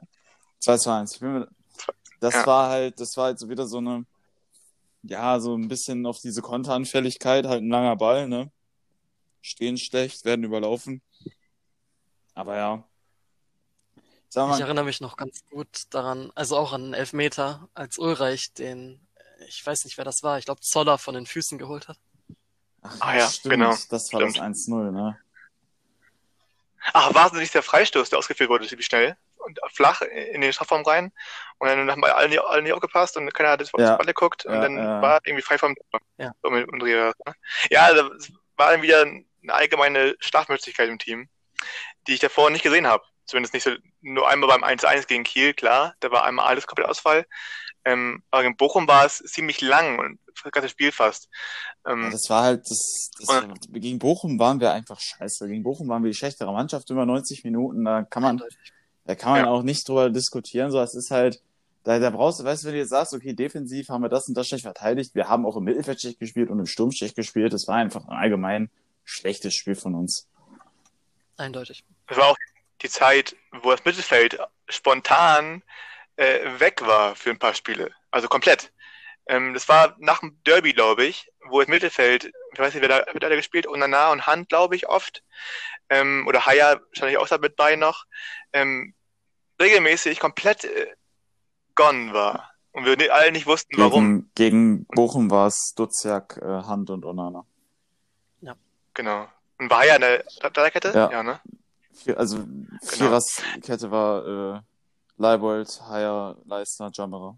[0.61, 1.21] 2 zu 1.
[1.21, 1.49] Mir,
[2.21, 2.47] das ja.
[2.47, 4.07] war halt, das war halt so wieder so eine,
[5.03, 8.51] ja, so ein bisschen auf diese Konteranfälligkeit, halt ein langer Ball, ne?
[9.43, 11.03] Stehen schlecht, werden überlaufen.
[12.35, 12.85] Aber ja,
[14.31, 19.01] ich erinnere mich noch ganz gut daran, also auch an Elfmeter, als Ulreich den,
[19.47, 21.99] ich weiß nicht, wer das war, ich glaube Zoller von den Füßen geholt hat.
[22.83, 23.53] Ach, Ach ja, stimmt.
[23.55, 23.71] genau.
[23.71, 24.39] Das war stimmt.
[24.39, 25.19] das 1-0, ne?
[26.93, 29.17] Ach, war es nicht der Freistoß, der ausgeführt wurde, ziemlich schnell?
[29.39, 31.13] Und flach in den Strafraum rein.
[31.59, 33.97] Und dann haben alle nicht, alle nicht aufgepasst und keiner hat das ja.
[33.97, 34.45] Ball geguckt.
[34.45, 35.03] Und ja, dann ja.
[35.03, 35.75] war irgendwie frei vom
[36.19, 36.33] Ja,
[37.71, 41.29] ja das war dann wieder eine allgemeine Schlafmützigkeit im Team,
[42.07, 45.55] die ich davor nicht gesehen habe zumindest nicht so, nur einmal beim 1-1 gegen Kiel,
[45.55, 47.27] klar, da war einmal alles komplett Ausfall.
[47.85, 51.29] Ähm, aber in Bochum war es ziemlich lang und das ganze Spiel fast.
[51.87, 55.49] Ähm, ja, das war halt, das, das und, gegen Bochum waren wir einfach scheiße.
[55.49, 57.85] Gegen Bochum waren wir die schlechtere Mannschaft über 90 Minuten.
[57.85, 58.43] Da kann man,
[59.05, 59.51] da kann man ja.
[59.51, 60.71] auch nicht drüber diskutieren.
[60.71, 61.41] So, es ist halt,
[61.85, 64.29] da, da brauchst du, weißt du, wenn du jetzt sagst, okay, defensiv haben wir das
[64.29, 65.15] und das schlecht verteidigt.
[65.15, 67.53] Wir haben auch im Mittelfeld schlecht gespielt und im Sturm schlecht gespielt.
[67.53, 68.71] Das war einfach ein allgemein
[69.05, 70.29] schlechtes Spiel von uns.
[71.37, 71.85] Eindeutig.
[72.09, 72.37] Es war auch
[72.83, 74.39] die Zeit, wo das Mittelfeld
[74.69, 75.63] spontan
[76.17, 77.93] äh, weg war für ein paar Spiele.
[78.11, 78.73] Also komplett.
[79.27, 82.89] Ähm, das war nach dem Derby, glaube ich, wo das Mittelfeld, ich weiß nicht, wer
[82.89, 85.23] da, wer da gespielt, Onana und Hand, glaube ich, oft.
[85.91, 88.05] Ähm, oder Haya wahrscheinlich auch damit bei noch.
[88.53, 88.95] Ähm,
[89.61, 90.87] regelmäßig komplett äh,
[91.75, 92.51] gone war.
[92.73, 94.31] Und wir alle nicht wussten, gegen, warum.
[94.35, 97.45] Gegen Bochum war es Duziak, äh, Hand und Onana.
[98.41, 98.55] Ja.
[98.95, 99.27] Genau.
[99.59, 100.93] Und war Haya eine Dreierkette?
[100.95, 101.11] Ja.
[101.11, 101.41] ja, ne?
[102.17, 102.79] Also genau.
[102.83, 104.61] Viererskette war äh,
[105.17, 107.37] Leibold, Haier, Leistner, Jammerer.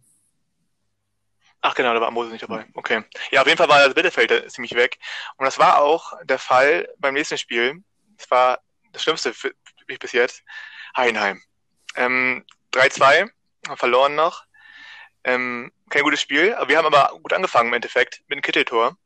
[1.63, 2.67] Ach genau, da war Mose nicht dabei.
[2.75, 3.05] Okay.
[3.31, 4.99] Ja, auf jeden Fall war das Mittelfeld ziemlich weg.
[5.37, 7.83] Und das war auch der Fall beim nächsten Spiel.
[8.17, 8.61] Das war
[8.93, 9.53] das Schlimmste für
[9.89, 10.43] mich bis jetzt.
[10.97, 11.43] Heidenheim.
[11.97, 13.31] Ähm, 3-2,
[13.77, 14.45] verloren noch.
[15.25, 18.97] Ähm, kein gutes Spiel, aber wir haben aber gut angefangen im Endeffekt mit dem Kitteltor.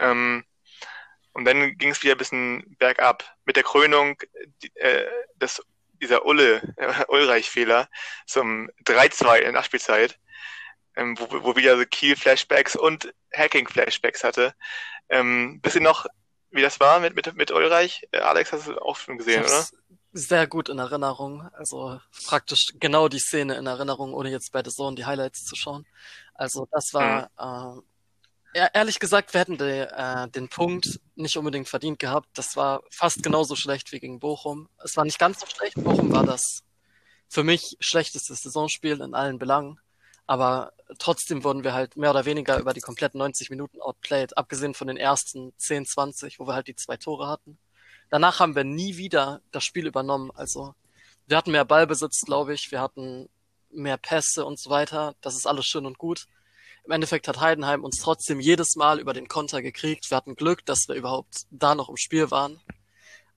[0.00, 0.44] Ähm,
[1.34, 3.24] und dann ging es wieder ein bisschen bergab.
[3.44, 4.16] Mit der Krönung
[4.74, 5.04] äh,
[5.36, 5.60] des,
[6.00, 7.88] dieser Ulle, äh, Ulreich-Fehler
[8.26, 10.18] zum 3-2 in der Nachspielzeit,
[10.96, 14.54] ähm, wo, wo wieder so Kiel-Flashbacks und Hacking-Flashbacks hatte.
[15.08, 16.06] Ähm, bisschen noch,
[16.50, 18.06] wie das war mit, mit, mit Ulreich?
[18.12, 19.66] Äh, Alex, hast du auch schon gesehen, oder?
[20.12, 21.48] Sehr gut in Erinnerung.
[21.54, 25.56] Also praktisch genau die Szene in Erinnerung, ohne jetzt bei The Zone die Highlights zu
[25.56, 25.84] schauen.
[26.34, 27.80] Also das war mhm.
[27.80, 27.82] äh,
[28.54, 32.28] ehrlich gesagt, wir hätten die, äh, den Punkt nicht unbedingt verdient gehabt.
[32.34, 34.68] Das war fast genauso schlecht wie gegen Bochum.
[34.82, 35.74] Es war nicht ganz so schlecht.
[35.82, 36.62] Bochum war das
[37.28, 39.80] für mich schlechteste Saisonspiel in allen Belangen.
[40.26, 44.74] Aber trotzdem wurden wir halt mehr oder weniger über die kompletten 90 Minuten outplayed, abgesehen
[44.74, 47.58] von den ersten 10, 20, wo wir halt die zwei Tore hatten.
[48.08, 50.30] Danach haben wir nie wieder das Spiel übernommen.
[50.34, 50.74] Also
[51.26, 52.70] wir hatten mehr Ballbesitz, glaube ich.
[52.70, 53.28] Wir hatten
[53.70, 55.14] mehr Pässe und so weiter.
[55.20, 56.26] Das ist alles schön und gut.
[56.84, 60.10] Im Endeffekt hat Heidenheim uns trotzdem jedes Mal über den Konter gekriegt.
[60.10, 62.60] Wir hatten Glück, dass wir überhaupt da noch im Spiel waren.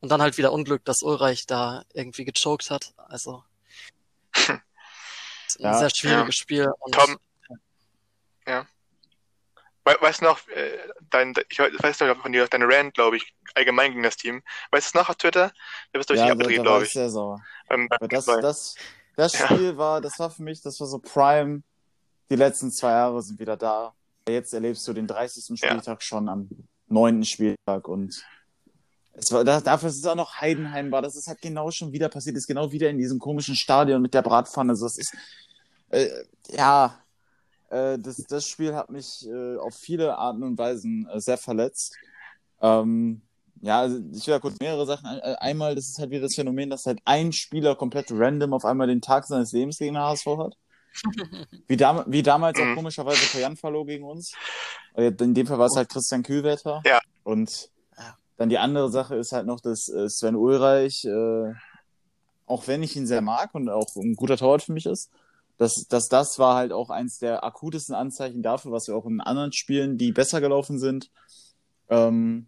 [0.02, 2.94] Und dann halt wieder Unglück, dass Ulreich da irgendwie gechoked hat.
[2.98, 3.44] Also
[4.48, 4.62] ein
[5.60, 6.42] ja, sehr schwieriges ja.
[6.42, 6.72] Spiel.
[6.80, 7.18] Und, Tom,
[8.46, 8.68] ja.
[9.86, 10.78] Weißt du noch, äh,
[11.10, 14.44] dein, ich weiß noch von dir, deine Rand, glaube ich, allgemein gegen das Team.
[14.72, 15.54] Weißt du noch auf Twitter?
[15.94, 16.92] Da bist du ja, abgedreht, glaube ich.
[16.92, 17.42] sehr sauer.
[17.70, 18.76] Ähm, das, das,
[19.16, 19.78] das Spiel ja.
[19.78, 21.64] war, das war für mich, das war so Prime
[22.30, 23.94] die letzten zwei Jahre sind wieder da.
[24.28, 25.58] Jetzt erlebst du den 30.
[25.58, 26.02] Spieltag ja.
[26.02, 26.50] schon am
[26.88, 28.24] neunten Spieltag und
[29.14, 31.02] es war, dafür ist es auch noch Heidenheim war.
[31.02, 34.14] Das ist halt genau schon wieder passiert, ist genau wieder in diesem komischen Stadion mit
[34.14, 34.72] der Bratpfanne.
[34.72, 35.16] Also das ist,
[35.90, 36.08] äh,
[36.50, 37.00] ja,
[37.70, 41.96] äh, das, das Spiel hat mich äh, auf viele Arten und Weisen äh, sehr verletzt.
[42.62, 43.22] Ähm,
[43.62, 45.06] Ja, also ich will ja kurz mehrere Sachen.
[45.20, 48.66] Äh, Einmal, das ist halt wieder das Phänomen, dass halt ein Spieler komplett random auf
[48.66, 50.58] einmal den Tag seines Lebens gegen den HSV hat.
[51.68, 52.76] Wie, dam wie damals auch Mhm.
[52.76, 54.34] komischerweise Koyan verlor gegen uns.
[54.96, 56.82] Äh, In dem Fall war es halt Christian Kühlwetter.
[56.86, 57.00] Ja.
[57.24, 57.70] Und
[58.38, 61.54] dann die andere Sache ist halt noch, dass äh, Sven Ulreich, äh,
[62.46, 65.10] auch wenn ich ihn sehr mag und auch ein guter Torwart für mich ist,
[65.58, 69.22] dass, dass das war halt auch eins der akutesten Anzeichen dafür, was wir auch in
[69.22, 71.10] anderen Spielen, die besser gelaufen sind,
[71.90, 72.46] ähm,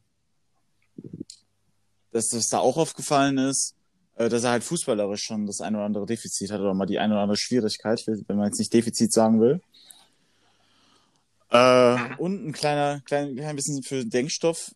[2.11, 3.75] dass das da auch aufgefallen ist,
[4.27, 7.13] dass er halt fußballerisch schon das eine oder andere Defizit hat oder mal die eine
[7.13, 9.61] oder andere Schwierigkeit, wenn man jetzt nicht Defizit sagen will.
[11.51, 14.71] Äh, und ein kleiner, klein, klein bisschen für Denkstoff.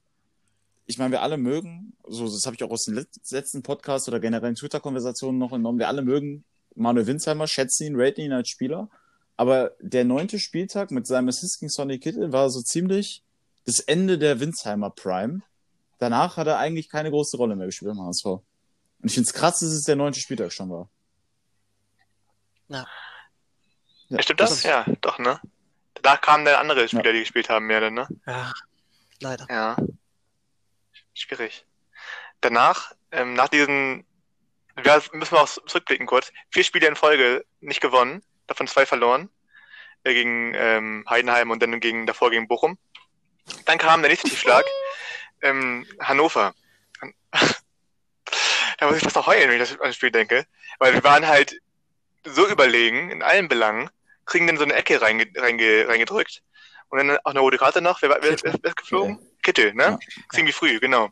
[0.85, 4.07] Ich meine, wir alle mögen, so das habe ich auch aus den let- letzten Podcasts
[4.07, 6.43] oder generellen Twitter-Konversationen noch entnommen, wir alle mögen
[6.75, 8.89] Manuel Winsheimer, schätzen ihn, raten ihn als Spieler.
[9.37, 13.23] Aber der neunte Spieltag mit seinem Assist gegen Sonny Kittel war so ziemlich
[13.65, 15.41] das Ende der Winsheimer Prime.
[15.99, 18.41] Danach hat er eigentlich keine große Rolle mehr gespielt im HSV.
[19.03, 20.89] Und ich finde es krass, dass es der neunte Spieltag schon war.
[22.69, 22.87] Ja.
[24.07, 24.63] Ja, Stimmt das?
[24.63, 25.41] Ja, doch, ne?
[25.95, 28.07] Danach kamen dann andere Spieler, die gespielt haben, mehr dann, ne?
[28.25, 28.53] Ja,
[29.19, 29.45] leider.
[29.49, 29.75] Ja.
[31.13, 31.65] Schwierig.
[32.39, 34.05] Danach, ähm, nach diesen,
[34.81, 39.29] wir müssen wir auch zurückblicken kurz, vier Spiele in Folge nicht gewonnen, davon zwei verloren,
[40.03, 42.77] äh, gegen ähm, Heidenheim und dann gegen, davor gegen Bochum.
[43.65, 44.63] Dann kam der nächste Tiefschlag,
[45.41, 46.55] ähm, Hannover.
[48.83, 50.45] da muss ich fast noch heulen, wenn ich das an das Spiel denke,
[50.79, 51.57] weil wir waren halt
[52.25, 53.89] so überlegen in allen Belangen,
[54.25, 56.43] kriegen dann so eine Ecke reinge, reinge, reingedrückt
[56.89, 58.01] und dann auch eine rote Karte noch.
[58.01, 59.19] Wer, wer, wer, ist geflogen?
[59.41, 59.83] Kittel, ne?
[59.83, 59.99] Ja.
[60.33, 61.09] Ziemlich früh, genau.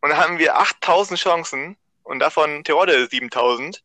[0.00, 3.82] Und dann haben wir 8000 Chancen und davon Terodde 7000,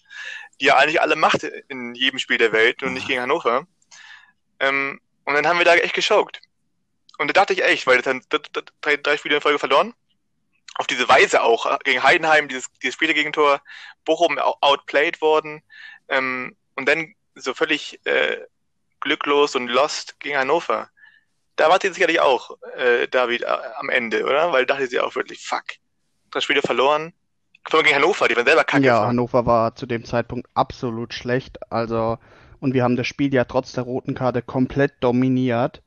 [0.60, 3.68] die ja eigentlich alle macht in jedem Spiel der Welt und nicht gegen Hannover.
[4.60, 6.42] Ähm, und dann haben wir da echt geschockt.
[7.18, 8.42] Und da dachte ich echt, weil das das,
[8.82, 9.94] drei, drei Spiele in Folge verloren.
[10.76, 11.66] Auf diese Weise auch.
[11.66, 13.62] äh, Gegen Heidenheim, dieses, dieses späte Gegentor,
[14.06, 15.62] Bochum out- outplayed worden.
[16.10, 18.38] Ähm, und dann so völlig äh,
[19.00, 20.90] glücklos und lost gegen Hannover.
[21.56, 24.52] Da war sie sicherlich auch, äh, David, äh, am Ende, oder?
[24.52, 25.64] Weil dachte sie auch wirklich, fuck,
[26.32, 27.14] drei Spiele verloren.
[27.70, 28.84] Vor allem gegen Hannover, die waren selber kacke.
[28.86, 29.06] Ja.
[29.06, 31.60] Hannover war zu dem Zeitpunkt absolut schlecht.
[31.72, 32.18] Also,
[32.60, 35.82] und wir haben das Spiel ja trotz der roten Karte komplett dominiert.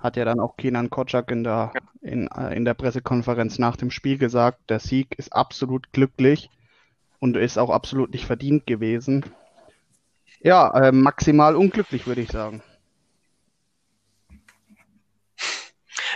[0.00, 3.90] Hat ja dann auch Kenan Kocak in der, in, äh, in der Pressekonferenz nach dem
[3.90, 6.50] Spiel gesagt, der Sieg ist absolut glücklich
[7.18, 9.24] und ist auch absolut nicht verdient gewesen.
[10.40, 12.62] Ja, äh, maximal unglücklich, würde ich sagen.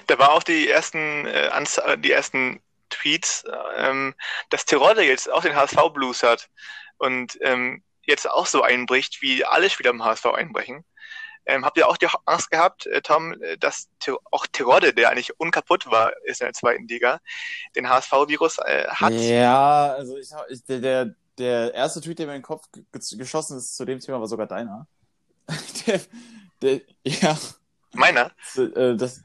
[0.07, 3.45] Da war auch die ersten, äh, äh, die ersten Tweets,
[3.77, 4.15] ähm,
[4.51, 6.49] dass Terodde jetzt auch den HSV Blues hat
[6.99, 10.85] und ähm, jetzt auch so einbricht, wie alle Spieler im HSV einbrechen.
[11.47, 15.11] Ähm, habt ihr auch die Angst gehabt, äh, Tom, äh, dass Te auch Terodde, der
[15.11, 17.21] eigentlich unkaputt war, ist in der zweiten Liga,
[17.77, 19.13] den HSV-Virus äh, hat?
[19.13, 22.85] Ja, also ich, hab- ich, der, der, erste Tweet, der mir in den Kopf ge-
[22.93, 24.87] geschossen ist zu dem Thema, war sogar deiner.
[25.87, 26.01] der,
[26.63, 27.39] der, ja,
[27.93, 28.31] Meiner?
[28.57, 29.23] äh, das,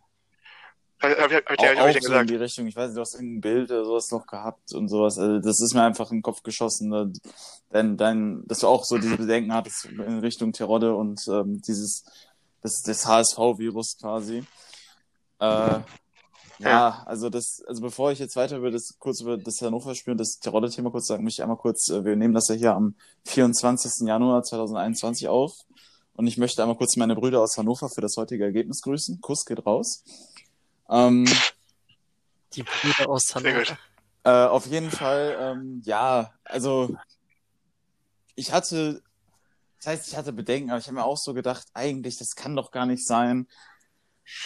[1.01, 2.29] Hab, hab, hab, hab, ich- auch, hab ich auch ja so in gesagt.
[2.29, 2.67] die Richtung.
[2.67, 5.17] Ich weiß nicht, du hast irgendein Bild oder sowas noch gehabt und sowas.
[5.17, 6.89] Also das ist mir einfach in den Kopf geschossen.
[6.89, 7.13] Ne?
[7.73, 12.03] Denn, dann, dass du auch so diese Bedenken hattest in Richtung Terodde und ähm, dieses
[12.62, 14.43] das, das HSV-Virus quasi.
[15.39, 15.79] Äh,
[16.59, 20.17] ja, also das, also bevor ich jetzt weiter über das kurz über das Hannover-Spiel und
[20.17, 22.95] das Terodde-Thema kurz sagen, möchte ich einmal kurz, äh, wir nehmen das ja hier am
[23.27, 24.05] 24.
[24.07, 25.53] Januar 2021 auf.
[26.13, 29.21] Und ich möchte einmal kurz meine Brüder aus Hannover für das heutige Ergebnis grüßen.
[29.21, 30.03] Kuss geht raus.
[30.89, 31.25] Ähm,
[32.54, 33.60] Die Brüder aus Sehr Hannover.
[33.60, 33.78] gut.
[34.23, 36.95] äh, auf jeden Fall, ähm, ja, also
[38.36, 39.02] ich hatte,
[39.78, 42.56] das heißt, ich hatte Bedenken, aber ich habe mir auch so gedacht, eigentlich, das kann
[42.56, 43.47] doch gar nicht sein.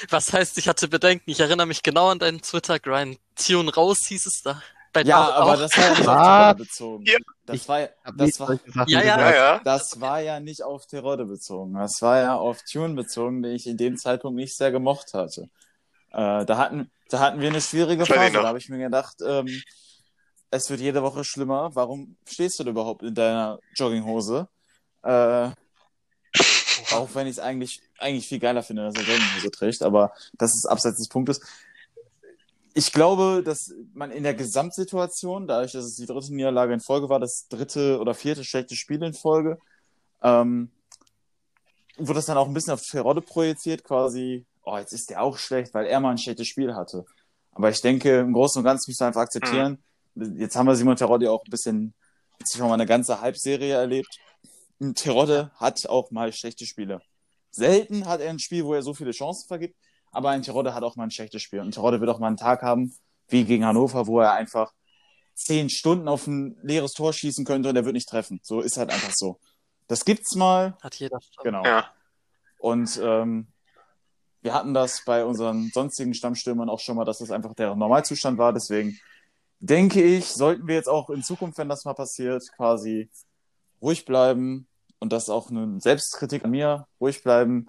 [0.10, 1.30] Was heißt, ich hatte Bedenken?
[1.30, 3.20] Ich erinnere mich genau an deinen Twitter-Grind.
[3.36, 4.62] Tune raus hieß es da.
[4.94, 5.58] Bei Ja, David aber auch.
[5.58, 6.16] das war ja nicht auf.
[6.16, 7.06] Terodde bezogen.
[7.06, 7.18] Ja.
[7.46, 9.32] Das war, das war, Ja, ja.
[9.34, 11.74] Ja, das war ja nicht auf Terodde bezogen.
[11.74, 15.50] Das war ja auf Tune bezogen, den ich in dem Zeitpunkt nicht sehr gemocht hatte.
[16.14, 18.34] Äh, da hatten, da hatten wir eine schwierige Phase.
[18.34, 19.48] Da habe ich mir gedacht, ähm,
[20.52, 21.72] es wird jede Woche schlimmer.
[21.74, 24.48] Warum stehst du denn überhaupt in deiner Jogginghose?
[25.02, 25.50] Äh,
[26.92, 30.54] auch wenn ich es eigentlich, eigentlich viel geiler finde, dass er Jogginghose trägt, aber das
[30.54, 31.42] ist abseits des Punktes.
[32.76, 37.10] Ich glaube, dass man in der Gesamtsituation, dadurch, dass es die dritte Niederlage in Folge
[37.10, 39.60] war, das dritte oder vierte schlechte Spiel in Folge,
[40.22, 40.72] ähm,
[41.98, 45.38] wurde das dann auch ein bisschen auf Terodde projiziert, quasi, oh, jetzt ist der auch
[45.38, 47.06] schlecht, weil er mal ein schlechtes Spiel hatte.
[47.52, 49.84] Aber ich denke, im Großen und Ganzen müssen wir einfach akzeptieren.
[50.16, 51.94] Jetzt haben wir Simon Terodde auch ein bisschen,
[52.40, 54.20] jetzt schon mal eine ganze Halbserie erlebt.
[54.96, 57.02] Terodde hat auch mal schlechte Spiele.
[57.52, 59.76] Selten hat er ein Spiel, wo er so viele Chancen vergibt,
[60.12, 61.60] aber ein Terodde hat auch mal ein schlechtes Spiel.
[61.60, 62.96] Und Terodde wird auch mal einen Tag haben,
[63.28, 64.74] wie gegen Hannover, wo er einfach
[65.36, 68.40] zehn Stunden auf ein leeres Tor schießen könnte und er wird nicht treffen.
[68.44, 69.40] So ist halt einfach so.
[69.88, 70.78] Das gibt's mal.
[70.82, 71.44] Hat jeder schon.
[71.44, 71.64] Genau.
[71.64, 71.92] Ja.
[72.60, 73.48] Und ähm,
[74.44, 78.38] wir hatten das bei unseren sonstigen Stammstürmern auch schon mal, dass das einfach der Normalzustand
[78.38, 78.54] war.
[78.54, 79.00] Deswegen
[79.60, 83.10] denke ich, sollten wir jetzt auch in Zukunft, wenn das mal passiert, quasi
[83.82, 84.68] ruhig bleiben.
[85.00, 87.68] Und das ist auch eine Selbstkritik an mir, ruhig bleiben.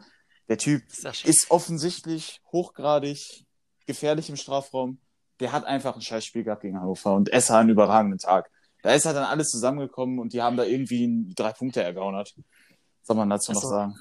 [0.48, 1.30] Der Typ schön.
[1.30, 3.44] ist offensichtlich hochgradig
[3.86, 4.98] gefährlich im Strafraum.
[5.40, 8.50] Der hat einfach ein scheiß Spiel gehabt gegen Hannover und Esser einen überragenden Tag.
[8.82, 12.34] Da ist halt dann alles zusammengekommen und die haben da irgendwie drei Punkte ergaunert.
[13.02, 13.94] Soll man dazu noch Also, sagen?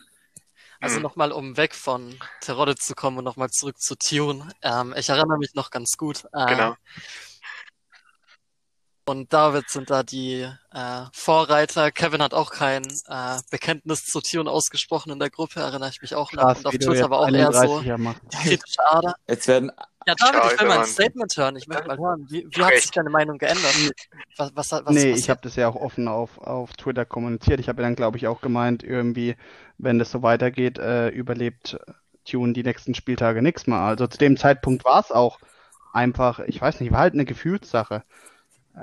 [0.83, 1.01] Also Hm.
[1.01, 4.49] nochmal, um weg von Terodde zu kommen und nochmal zurück zu Tune.
[4.61, 6.25] Ähm, ich erinnere mich noch ganz gut.
[6.33, 6.75] Äh, Genau.
[9.05, 11.91] Und David sind da die äh, Vorreiter.
[11.91, 16.15] Kevin hat auch kein äh, Bekenntnis zu Tune ausgesprochen in der Gruppe, erinnere ich mich
[16.15, 16.43] auch noch.
[16.43, 18.21] Krass, Und auf Twitter war auch eher so 31er machst.
[18.31, 19.15] die kritische Ader.
[19.27, 19.71] Jetzt werden
[20.05, 20.85] Ja, David, ich will mal ein.
[20.85, 21.55] Statement hören.
[21.57, 22.27] Ich möchte mal hören.
[22.29, 23.75] Wie, wie hat sich deine Meinung geändert?
[24.37, 27.59] Was, was, was Nee, was ich habe das ja auch offen auf, auf Twitter kommuniziert.
[27.59, 29.35] Ich habe ja dann, glaube ich, auch gemeint, irgendwie,
[29.77, 31.77] wenn das so weitergeht, äh, überlebt
[32.25, 33.79] Tune die nächsten Spieltage nichts mehr.
[33.79, 35.39] Also zu dem Zeitpunkt war es auch
[35.91, 38.03] einfach, ich weiß nicht, war halt eine Gefühlssache.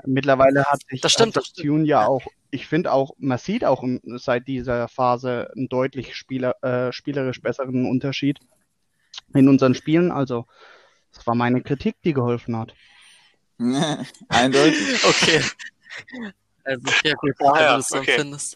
[0.05, 1.67] Mittlerweile hat sich, Das stimmt, hat sich das stimmt.
[1.67, 3.83] Tune ja auch, ich finde auch, man sieht auch
[4.17, 8.39] seit dieser Phase einen deutlich spieler, äh, spielerisch besseren Unterschied
[9.33, 10.11] in unseren Spielen.
[10.11, 10.45] Also,
[11.13, 12.73] das war meine Kritik, die geholfen hat.
[14.29, 15.03] eindeutig.
[15.05, 15.41] Okay.
[16.63, 18.11] Also, ja, gut, Ah, wenn ja, du das so okay.
[18.11, 18.55] empfindest.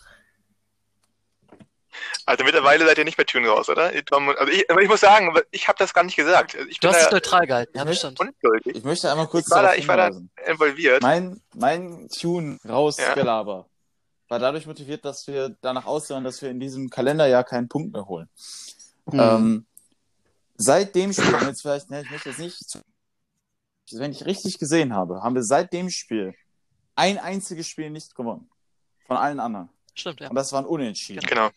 [2.25, 3.85] Also mittlerweile seid ihr nicht mehr Tune raus, oder?
[3.85, 6.55] Also ich, ich muss sagen, ich habe das gar nicht gesagt.
[6.69, 8.65] Ich Du hast dich neutral gehalten, ja, Ich möchte- bestimmt.
[8.65, 10.21] Ich möchte einmal kurz Ich war da- darauf ich war da-
[10.51, 11.01] involviert.
[11.01, 13.67] Mein, mein Tune rausgelaber
[14.27, 18.07] war dadurch motiviert, dass wir danach aussehen, dass wir in diesem Kalenderjahr keinen Punkt mehr
[18.07, 18.27] holen.
[19.09, 19.19] Hm.
[19.19, 19.65] Ähm,
[20.55, 22.79] seit dem Spiel, jetzt vielleicht, ne, ich möchte jetzt nicht,
[23.91, 26.33] wenn ich richtig gesehen habe, haben wir seit dem Spiel
[26.95, 28.49] ein einziges Spiel nicht gewonnen.
[29.05, 29.69] Von allen anderen.
[29.93, 30.29] Stimmt, ja.
[30.29, 31.21] Und das waren Unentschieden.
[31.27, 31.49] Genau.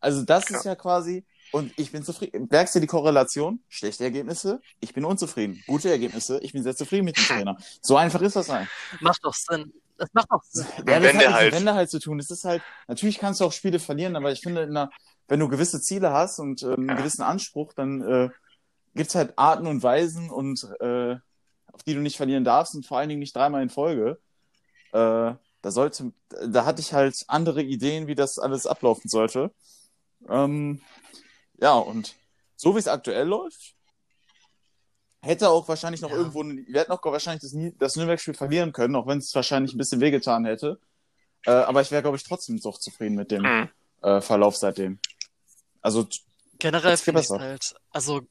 [0.00, 2.46] Also das ist ja quasi, und ich bin zufrieden.
[2.50, 3.60] Merkst du die Korrelation?
[3.68, 5.62] Schlechte Ergebnisse, ich bin unzufrieden.
[5.66, 7.56] Gute Ergebnisse, ich bin sehr zufrieden mit dem Trainer.
[7.80, 8.68] So einfach ist das ein.
[9.00, 9.72] Macht doch Sinn.
[9.96, 10.66] Das macht doch Sinn.
[10.86, 11.52] Ja, das hat mit halt.
[11.52, 12.20] Wende halt zu tun.
[12.20, 14.90] Es ist halt, natürlich kannst du auch Spiele verlieren, aber ich finde, in einer,
[15.26, 16.94] wenn du gewisse Ziele hast und ähm, einen Ja.
[16.96, 18.28] gewissen Anspruch, dann äh,
[18.94, 21.16] gibt's halt Arten und Weisen und äh,
[21.72, 24.18] auf die du nicht verlieren darfst und vor allen Dingen nicht dreimal in Folge.
[24.92, 26.12] Äh, da sollte,
[26.46, 29.50] da hatte ich halt andere Ideen, wie das alles ablaufen sollte.
[30.28, 30.80] Ähm,
[31.60, 32.14] ja, und
[32.56, 33.74] so wie es aktuell läuft,
[35.22, 36.16] hätte auch wahrscheinlich noch Ja.
[36.16, 39.78] irgendwo, wir hätten auch wahrscheinlich das, das Nürnberg-Spiel verlieren können, auch wenn es wahrscheinlich ein
[39.78, 40.80] bisschen wehgetan hätte.
[41.44, 43.68] Äh, aber ich wäre, glaube ich, trotzdem doch zufrieden mit dem Hm.
[44.02, 44.98] äh, Verlauf seitdem.
[45.80, 46.06] Also,
[46.58, 48.22] Generell finde ich halt, also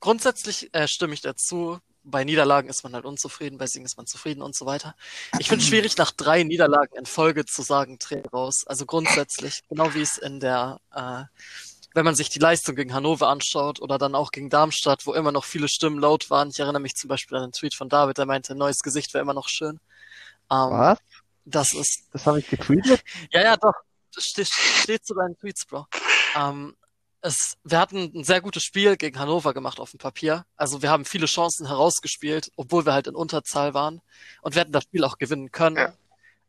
[0.00, 1.78] grundsätzlich äh, stimme ich dazu.
[2.10, 4.94] Bei Niederlagen ist man halt unzufrieden, bei Siegen ist man zufrieden und so weiter.
[5.38, 8.64] Ich finde es schwierig, nach drei Niederlagen in Folge zu sagen, dreh raus.
[8.66, 11.24] Also grundsätzlich, genau wie es in der, äh,
[11.94, 15.32] wenn man sich die Leistung gegen Hannover anschaut oder dann auch gegen Darmstadt, wo immer
[15.32, 16.50] noch viele Stimmen laut waren.
[16.50, 19.22] Ich erinnere mich zum Beispiel an den Tweet von David, der meinte, neues Gesicht wäre
[19.22, 19.80] immer noch schön.
[20.50, 20.98] Ähm, Was?
[21.44, 23.02] Das ist, Das habe ich getweetet?
[23.32, 23.74] ja, ja, doch.
[24.14, 25.86] Das steht, steht zu deinen Tweets, Bro.
[26.36, 26.76] Ähm,
[27.20, 30.46] es, wir hatten ein sehr gutes Spiel gegen Hannover gemacht auf dem Papier.
[30.56, 34.00] Also wir haben viele Chancen herausgespielt, obwohl wir halt in Unterzahl waren.
[34.42, 35.76] Und wir hätten das Spiel auch gewinnen können.
[35.76, 35.92] Ja.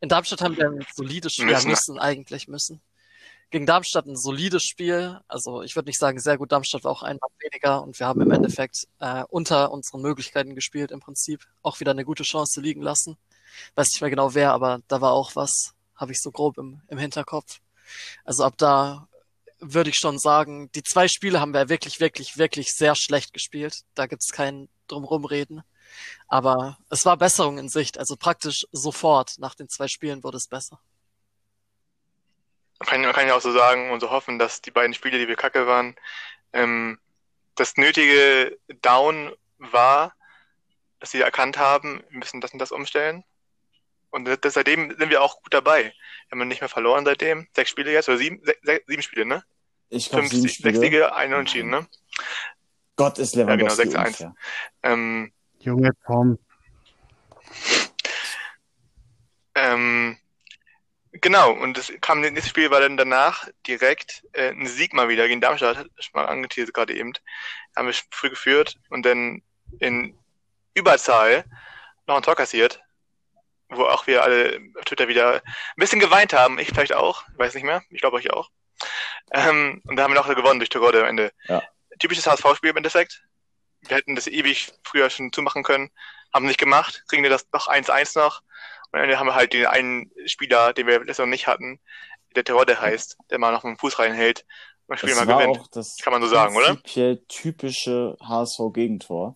[0.02, 1.70] In Darmstadt haben wir ein solides Spiel, Müssen.
[1.70, 2.82] müssen, eigentlich müssen.
[3.50, 5.20] Gegen Darmstadt ein solides Spiel.
[5.28, 6.52] Also ich würde nicht sagen sehr gut.
[6.52, 10.54] Darmstadt war auch ein Mann weniger und wir haben im Endeffekt äh, unter unseren Möglichkeiten
[10.54, 11.48] gespielt im Prinzip.
[11.64, 13.18] Auch wieder eine gute Chance liegen lassen.
[13.74, 16.82] Weiß nicht mehr genau wer, aber da war auch was, habe ich so grob im,
[16.88, 17.60] im Hinterkopf.
[18.24, 19.08] Also ab da
[19.60, 23.82] würde ich schon sagen, die zwei Spiele haben wir wirklich, wirklich, wirklich sehr schlecht gespielt.
[23.96, 25.64] Da gibt's kein drumrumreden.
[26.28, 27.98] Aber es war Besserung in Sicht.
[27.98, 30.80] Also praktisch sofort nach den zwei Spielen wurde es besser.
[32.80, 35.36] Man kann, ja auch so sagen und so hoffen, dass die beiden Spiele, die wir
[35.36, 35.96] kacke waren,
[36.54, 36.98] ähm,
[37.56, 40.14] das nötige Down war,
[41.00, 43.26] dass sie erkannt haben, wir müssen das und das umstellen.
[44.12, 45.94] Und das, seitdem sind wir auch gut dabei.
[46.30, 47.48] Wir haben nicht mehr verloren seitdem.
[47.56, 49.44] Sechs Spiele jetzt, oder sieben, se, se, sieben Spiele, ne?
[49.90, 50.80] ich glaube, sieben sechs Spiele.
[50.80, 51.88] Siege, ein Unentschieden, ne?
[52.96, 54.08] Gott ist Ja, genau, Lewandowski 6-1.
[54.08, 54.36] unfair.
[54.84, 56.38] Ähm, Junge Tom.
[59.56, 60.18] Ähm,
[61.12, 65.10] genau, und das kam, das nächste Spiel war dann danach direkt äh, ein Sieg mal
[65.10, 67.14] wieder gegen Darmstadt, hat schon mal angeteasert gerade eben.
[67.76, 69.42] Haben wir früh geführt und dann
[69.80, 70.18] in
[70.74, 71.46] Überzahl
[72.08, 72.82] noch ein Tor kassiert,
[73.70, 75.42] wo auch wir alle auf Twitter wieder ein
[75.78, 76.60] bisschen geweint haben.
[76.60, 78.50] Ich vielleicht auch, ich weiß nicht mehr, ich glaube euch auch.
[79.32, 81.32] Ähm, und da haben wir noch gewonnen durch Torode am Ende.
[81.48, 81.62] Ja.
[82.00, 83.24] Typisches HSV-Spiel im Endeffekt.
[83.82, 85.90] wir hätten das ewig früher schon zumachen können,
[86.34, 88.42] haben nicht gemacht, kriegen wir das noch 1-1 noch.
[88.92, 91.80] Und dann haben wir halt den einen Spieler, den wir letztes Mal nicht hatten,
[92.36, 94.46] der Terodde heißt, der mal noch einen Fuß reinhält
[94.88, 95.60] und das Spiel mal war gewinnt.
[95.60, 96.82] auch das Kann man so sagen, oder?
[97.28, 99.36] typische HSV-Gegentor.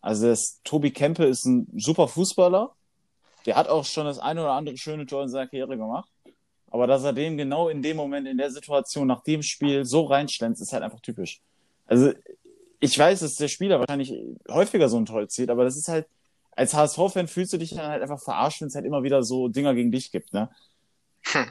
[0.00, 2.74] Also das Tobi Kempe ist ein super Fußballer.
[3.48, 6.06] Der hat auch schon das eine oder andere schöne Tor in seiner Karriere gemacht.
[6.70, 10.04] Aber dass er den genau in dem Moment, in der Situation, nach dem Spiel so
[10.04, 11.40] reinschlänzt, ist halt einfach typisch.
[11.86, 12.12] Also
[12.78, 14.12] ich weiß, dass der Spieler wahrscheinlich
[14.50, 16.06] häufiger so ein Tor zieht, aber das ist halt,
[16.50, 19.48] als HSV-Fan fühlst du dich dann halt einfach verarscht, wenn es halt immer wieder so
[19.48, 20.50] Dinger gegen dich gibt, ne?
[21.22, 21.46] Hm.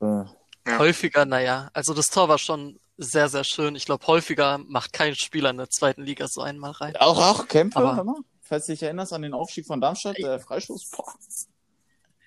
[0.00, 0.24] Äh,
[0.66, 0.78] Ja.
[0.78, 1.68] Häufiger, naja.
[1.74, 3.76] Also das Tor war schon sehr, sehr schön.
[3.76, 6.96] Ich glaube, häufiger macht kein Spieler in der zweiten Liga so einmal rein.
[6.96, 8.22] Auch, auch Kämpfe, Aber-.
[8.48, 10.90] Falls du dich erinnerst an den Aufstieg von Darmstadt, der Freistoß.
[10.90, 11.14] Boah.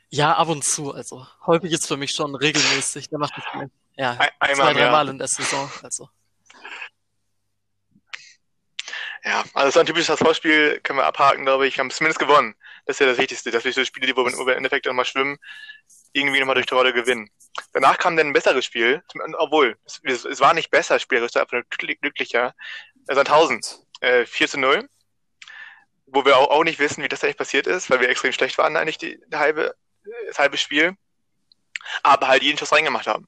[0.09, 0.93] Ja, ab und zu.
[0.93, 3.09] Also häufig ist für mich schon regelmäßig.
[3.09, 3.43] Der macht das
[3.95, 4.86] ja Ein- einmal zwei, im Jahr.
[4.88, 5.72] dreimal in der Saison.
[5.82, 6.09] Also
[9.24, 11.78] Ja, also so ein typisches HSV-Spiel können wir abhaken, glaube ich.
[11.78, 12.55] Wir haben zumindest gewonnen.
[12.86, 15.05] Das ist ja das Wichtigste, dass wir so Spiele, die wo wir im Endeffekt nochmal
[15.05, 15.38] schwimmen,
[16.13, 17.30] irgendwie nochmal durch die Rolle gewinnen.
[17.74, 19.03] Danach kam dann ein besseres Spiel,
[19.38, 22.55] obwohl, es, es war nicht besser spielerisch, einfach nur glück- glücklicher.
[23.05, 23.61] Sandhausen,
[24.01, 24.89] äh, 4 zu 0,
[26.12, 28.57] wo wir auch, auch nicht wissen, wie das eigentlich passiert ist, weil wir extrem schlecht
[28.57, 29.76] waren eigentlich die, die halbe,
[30.28, 30.95] das halbe Spiel,
[32.03, 33.28] aber halt jeden Schuss reingemacht haben,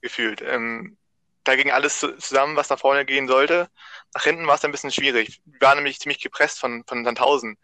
[0.00, 0.42] gefühlt.
[0.42, 0.96] Ähm,
[1.44, 3.68] da ging alles zu- zusammen, was nach vorne gehen sollte.
[4.14, 5.40] Nach hinten war es ein bisschen schwierig.
[5.44, 7.58] Wir waren nämlich ziemlich gepresst von, von Sandhausen.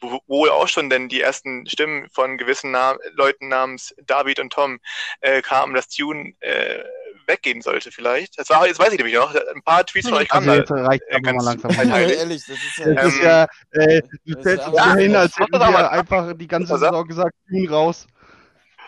[0.00, 4.52] Wo, wo auch schon denn die ersten Stimmen von gewissen Nam Leuten namens David und
[4.52, 4.78] Tom
[5.20, 6.84] äh, kamen, dass Tune äh,
[7.26, 8.38] weggehen sollte vielleicht.
[8.38, 10.86] Das war, jetzt weiß ich nämlich noch, ein paar Tweets von euch kamen Also da.
[10.86, 11.90] reicht äh, aber mal ganz langsam.
[11.92, 12.94] ehrlich, das ist ja.
[12.94, 16.32] Das Ähm, ist ja, äh, du das ist ja- hin, als hätten das wir einfach
[16.36, 18.06] die ganze Saison gesagt, Tune raus.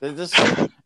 [0.01, 0.31] Das, das,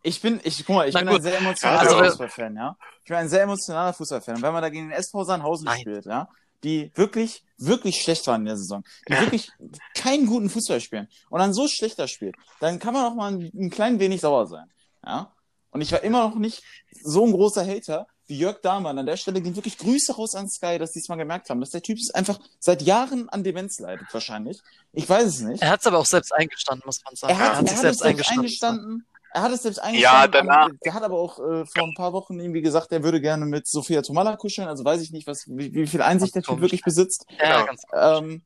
[0.03, 1.18] ich bin, ich, guck mal, ich Na bin gut.
[1.18, 2.76] ein sehr emotionaler Also wir- Fußballfan, ja.
[3.03, 4.36] Ich bin ein sehr emotionaler Fußballfan.
[4.36, 5.80] Und wenn man da gegen den SV Sandhausen Nein.
[5.80, 6.28] spielt, ja,
[6.64, 9.20] die wirklich, wirklich schlecht waren in der Saison, die Ja.
[9.20, 9.50] wirklich
[9.94, 13.50] keinen guten Fußball spielen und dann so schlechter spielt, dann kann man auch mal ein,
[13.55, 14.70] ein klein wenig sauer sein,
[15.05, 15.30] ja.
[15.72, 16.62] Und ich war immer noch nicht
[17.02, 18.98] so ein großer Hater wie Jörg Dahmann.
[18.98, 21.60] An der Stelle gehen wirklich Grüße raus an Sky, dass die es mal gemerkt haben,
[21.60, 24.60] dass der Typ ist einfach seit Jahren an Demenz leidet, wahrscheinlich.
[24.92, 25.60] Ich weiß es nicht.
[25.62, 27.32] er hat es aber auch selbst eingestanden, muss man sagen.
[27.32, 29.06] Er hat, sich er hat es selbst eingestanden.
[29.34, 30.30] Er hat es selbst eingestanden.
[30.32, 33.20] danach- aber Der hat aber auch äh, vor ein paar Wochen irgendwie gesagt, er würde
[33.20, 34.68] gerne mit Sophia Tomala kuscheln.
[34.68, 37.24] Also weiß ich nicht, was, wie, wie viel Einsicht der Typ wirklich besitzt.
[37.40, 37.66] Ja, Genau.
[37.66, 38.42] ganz Ähm,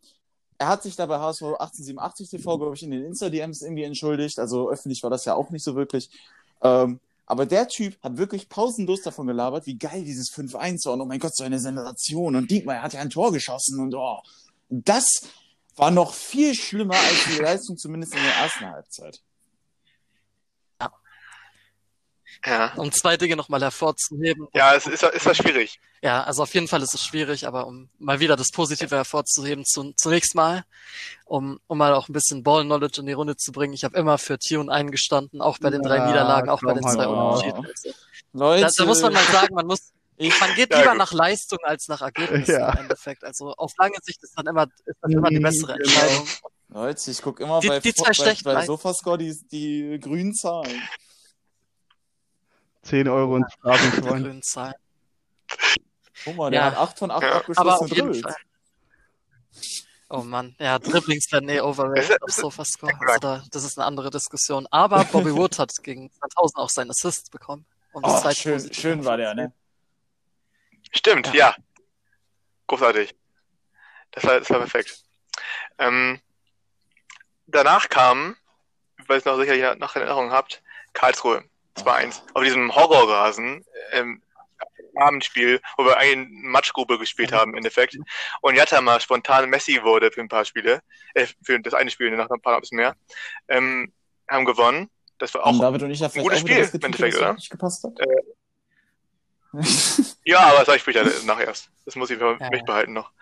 [0.58, 4.38] er hat sich da bei HSV 1887 TV, glaube ich, in den Insta-DMs irgendwie entschuldigt.
[4.38, 6.08] Also öffentlich war das ja auch nicht so wirklich.
[6.62, 10.94] Ähm, aber der Typ hat wirklich pausenlos davon gelabert, wie geil dieses 5-1 war.
[10.94, 12.36] Und oh mein Gott, so eine Sensation.
[12.36, 13.80] Und Diekmeyer hat ja ein Tor geschossen.
[13.80, 14.20] Und oh,
[14.68, 15.22] das
[15.74, 19.20] war noch viel schlimmer als die Leistung, zumindest in der ersten Halbzeit.
[22.46, 24.46] Ja, Um zwei Dinge nochmal hervorzuheben.
[24.54, 25.80] ja es ist, ist was schwierig.
[26.00, 29.64] Ja, also auf jeden Fall ist es schwierig, aber um mal wieder das Positive hervorzuheben,
[29.64, 30.64] zu, zunächst mal,
[31.24, 33.72] um, um mal auch ein bisschen Ball-Knowledge in die Runde zu bringen.
[33.74, 36.82] Ich habe immer für Tune eingestanden, auch bei den drei Ja, Niederlagen, auch bei den
[36.84, 37.06] zwei.
[37.08, 37.66] Unentschieden.
[37.66, 37.90] Also,
[38.32, 40.98] Leute, da, da muss man mal sagen, man muss, man geht Ja, lieber gut.
[40.98, 42.70] nach Leistung als nach Ergebnissen Ja.
[42.74, 43.24] im Endeffekt.
[43.24, 45.84] Also auf lange Sicht ist dann immer, ist dann immer die bessere Genau.
[45.84, 46.28] Entscheidung.
[46.68, 48.64] Leute, ich gucke immer Die- bei, die bei, bei Leistungen.
[48.66, 50.82] Sofascore die, die grünen Zahlen.
[52.86, 54.22] 10 Euro Phrasenschwein.
[54.22, 54.74] grünen Zahlen.
[56.24, 56.66] Guck mal, der Ja.
[56.66, 57.40] hat 8 von 8 Ja.
[58.22, 58.36] Fall.
[60.08, 62.94] Oh Mann, ja, Dribblings werden eh overrated auf Sofascore.
[63.00, 64.66] Also da, das ist eine andere Diskussion.
[64.70, 67.66] Aber Bobby Wood hat gegen 2000 auch seinen Assist bekommen.
[67.92, 69.52] Um das Oh, schön, schön war der, ne?
[70.92, 71.34] Stimmt, Ja.
[71.34, 71.54] ja.
[72.68, 73.16] Großartig.
[74.12, 75.02] Das war, das war perfekt.
[75.78, 76.20] Ähm,
[77.46, 78.36] danach kam,
[79.06, 80.62] weil ihr es noch sicherlich noch in Erinnerung habt,
[80.92, 81.44] Karlsruhe
[81.76, 82.22] 2-1.
[82.34, 84.22] Auf diesem Horrorrasen, ähm,
[84.96, 87.98] Abendspiel, wo wir eine Matschgruppe gespielt haben im Endeffekt.
[88.40, 90.80] Und Jatta mal spontan Messi wurde für ein paar Spiele,
[91.14, 92.96] äh, für das eine Spiel, nach ein paar ein bisschen mehr,
[93.48, 93.92] ähm,
[94.28, 94.88] haben gewonnen.
[95.18, 97.34] Das war auch, David und ich vielleicht gutes Spiel, im Endeffekt, oder?
[97.34, 97.92] nicht gepasst hat?
[100.24, 101.70] ja, aber das sag ich später nachher erst.
[101.84, 102.50] Das muss ich für Ja.
[102.50, 103.12] mich behalten noch.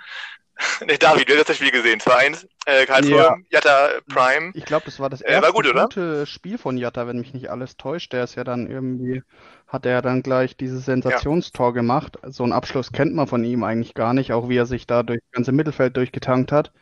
[0.87, 2.01] nee, David, du hast das Spiel gesehen.
[2.01, 3.37] 2-1, äh, Karlsruhe, Ja.
[3.51, 4.53] Jatta Prime.
[4.55, 7.35] Ich glaube, das war das Äh, war erste gut, gute Spiel von Jatta, wenn mich
[7.35, 8.13] nicht alles täuscht.
[8.13, 9.23] Der ist ja dann irgendwie,
[9.67, 12.19] hat er dann gleich dieses Sensationstor gemacht.
[12.25, 15.03] So einen Abschluss kennt man von ihm eigentlich gar nicht, auch wie er sich da
[15.03, 16.73] durch das ganze Mittelfeld durchgetankt hat.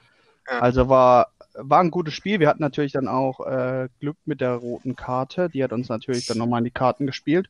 [0.48, 0.58] Ja.
[0.60, 2.40] Also war, war ein gutes Spiel.
[2.40, 5.48] Wir hatten natürlich dann auch äh, Glück mit der roten Karte.
[5.50, 7.48] Die hat uns natürlich dann nochmal in die Karten gespielt.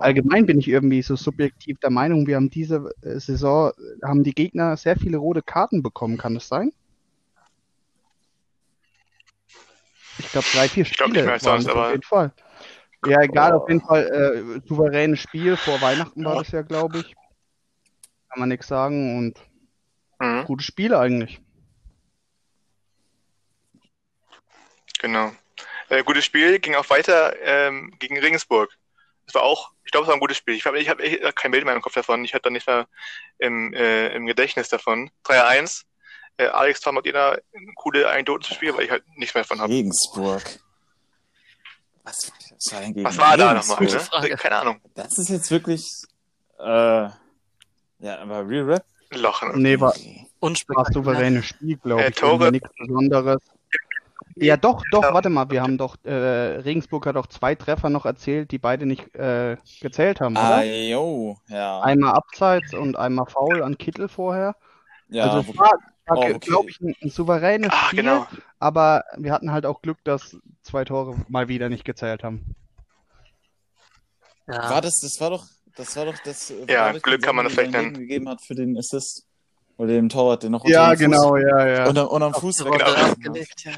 [0.00, 3.72] Allgemein bin ich irgendwie so subjektiv der Meinung, wir haben diese äh, Saison,
[4.02, 6.16] haben die Gegner sehr viele rote Karten bekommen.
[6.18, 6.72] Kann das sein?
[10.18, 12.32] Ich glaube, drei, vier glaub nicht Spiele mehr als es auf aber- jeden Fall.
[13.06, 14.06] Ja, egal, auf jeden Fall
[14.64, 15.58] äh, souveränes Spiel.
[15.58, 17.14] Vor Weihnachten war das ja, glaube ich.
[18.30, 19.18] Kann man nichts sagen.
[19.18, 19.38] Und
[20.20, 21.40] Mhm, Gutes Spiel eigentlich.
[25.04, 25.32] Genau.
[25.90, 28.70] Äh, gutes Spiel, ging auch weiter ähm, gegen Regensburg.
[29.26, 30.54] Das war auch, ich glaube, es war ein gutes Spiel.
[30.54, 32.24] Ich habe ich hab echt kein Bild mehr im Kopf davon.
[32.24, 32.86] Ich hatte da nicht mehr
[33.38, 35.10] im, äh, im Gedächtnis davon.
[35.24, 35.82] 3-1.
[36.38, 37.36] Äh, Alex, Tom, ihr da
[37.76, 39.72] coole Anekdoten zu Spiel, weil ich halt nichts mehr davon habe.
[39.72, 40.42] Regensburg.
[42.02, 43.80] Was, was war denn gegen Was war da Regensburg?
[43.82, 44.28] nochmal?
[44.30, 44.36] Ne?
[44.36, 44.80] Keine Ahnung.
[44.94, 45.86] Das ist jetzt wirklich,
[46.58, 48.84] äh, ja, aber Real Rap?
[49.10, 49.42] Loch.
[49.42, 49.52] Ne?
[49.56, 49.94] Nee, war,
[50.40, 52.16] war souveränes Spiel, glaube Äh, ich.
[52.16, 52.50] Tore.
[52.50, 53.40] Nichts Besonderes.
[54.36, 55.14] Ja, doch, doch, Ja.
[55.14, 58.84] warte mal, wir haben doch, äh, Regensburg hat doch zwei Treffer noch erzählt, die beide
[58.84, 60.64] nicht äh, gezählt haben, Ah, oder?
[60.64, 61.80] jo, ja.
[61.80, 64.56] Einmal Abseits und einmal Foul an Kittel vorher.
[65.08, 65.70] ja, also es war,
[66.06, 66.38] war Oh, okay.
[66.40, 68.26] glaube ich, ein, ein souveränes Ah, Spiel, genau.
[68.58, 72.56] aber wir hatten halt auch Glück, dass zwei Tore mal wieder nicht gezählt haben.
[74.48, 74.68] Ja.
[74.68, 77.26] war das, das war doch, das war doch das, äh, Ja, war das Glück die
[77.26, 79.26] kann man das vielleicht dann gegeben hat für den Assist.
[79.76, 81.88] Oder dem Torwart, den noch unter Ja, dem Fuß, genau, ja, ja.
[81.88, 82.74] Unter, unterm Fuß Genau.
[82.76, 83.72] abgelegt, ja.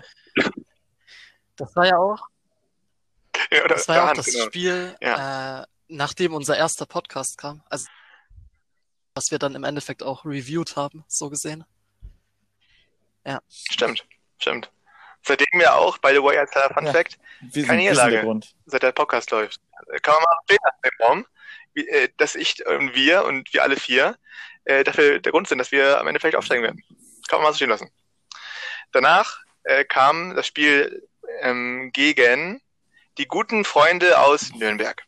[1.56, 2.20] Das war ja auch,
[3.50, 4.44] Ja, oder das war ja auch das genau.
[4.46, 7.62] Spiel, äh, nachdem unser erster Podcast kam.
[7.70, 7.86] Also,
[9.14, 11.64] was wir dann im Endeffekt auch reviewed haben, so gesehen.
[13.70, 14.04] Stimmt,
[14.38, 14.70] stimmt.
[15.22, 16.92] Seitdem ja auch, by the way, als kleiner Fun Ja.
[16.92, 17.18] Fact,
[17.50, 18.40] sind, Keine Niederlage.
[18.66, 19.60] seit der Podcast läuft.
[20.02, 21.26] Kann man mal Raum,
[21.74, 24.16] wie, äh, dass ich und wir und wir alle vier
[24.64, 26.82] äh, dafür der Grund sind, dass wir am Ende vielleicht aufsteigen werden.
[27.28, 27.90] Kann man mal so stehen lassen.
[28.92, 31.06] Danach äh, kam das Spiel
[31.40, 32.60] ähm, gegen
[33.18, 35.02] die guten Freunde aus Nürnberg.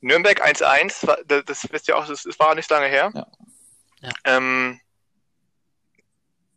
[0.00, 3.10] Nürnberg 1-1, war- das, das wisst ihr auch, das, das war nicht lange her.
[3.14, 3.26] Ja.
[4.00, 4.10] Ja.
[4.24, 4.80] Ähm,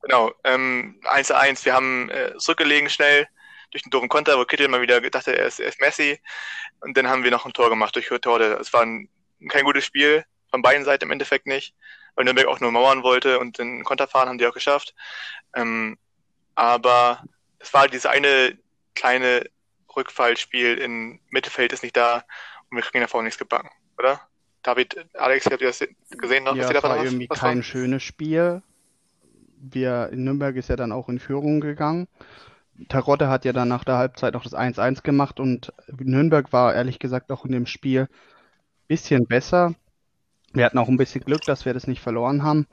[0.02, 3.28] genau, ähm, 1-1, wir haben äh, zurückgelegen schnell
[3.72, 6.20] durch den doofen Konter, wo Kittel mal wieder dachte, er ist, er ist Messi.
[6.82, 8.58] Und dann haben wir noch ein Tor gemacht durch Hürtorde.
[8.60, 9.10] Es war ein,
[9.50, 11.74] kein gutes Spiel, von beiden Seiten im Endeffekt nicht,
[12.16, 14.94] weil Nürnberg auch nur mauern wollte und den Konter fahren haben die auch geschafft.
[15.56, 15.98] Ähm,
[16.56, 17.24] aber
[17.60, 18.58] es war dieses eine
[18.96, 19.46] kleine
[19.96, 22.24] Rückfallspiel im Mittelfeld ist nicht da
[22.70, 24.22] und wir kriegen davor nichts gebacken, oder?
[24.64, 26.56] David, Alex, habt ihr das gesehen noch?
[26.56, 27.64] Ja, Was ihr davon war irgendwie was kein war?
[27.64, 28.62] schönes Spiel.
[29.58, 32.08] Wir, in Nürnberg ist ja dann auch in Führung gegangen.
[32.90, 37.00] Tarotte hat ja dann nach der Halbzeit noch das 1-1 gemacht und Nürnberg war ehrlich
[37.00, 39.76] gesagt auch in dem Spiel ein bisschen besser.
[40.54, 42.68] Wir hatten auch ein bisschen Glück, dass wir das nicht verloren haben.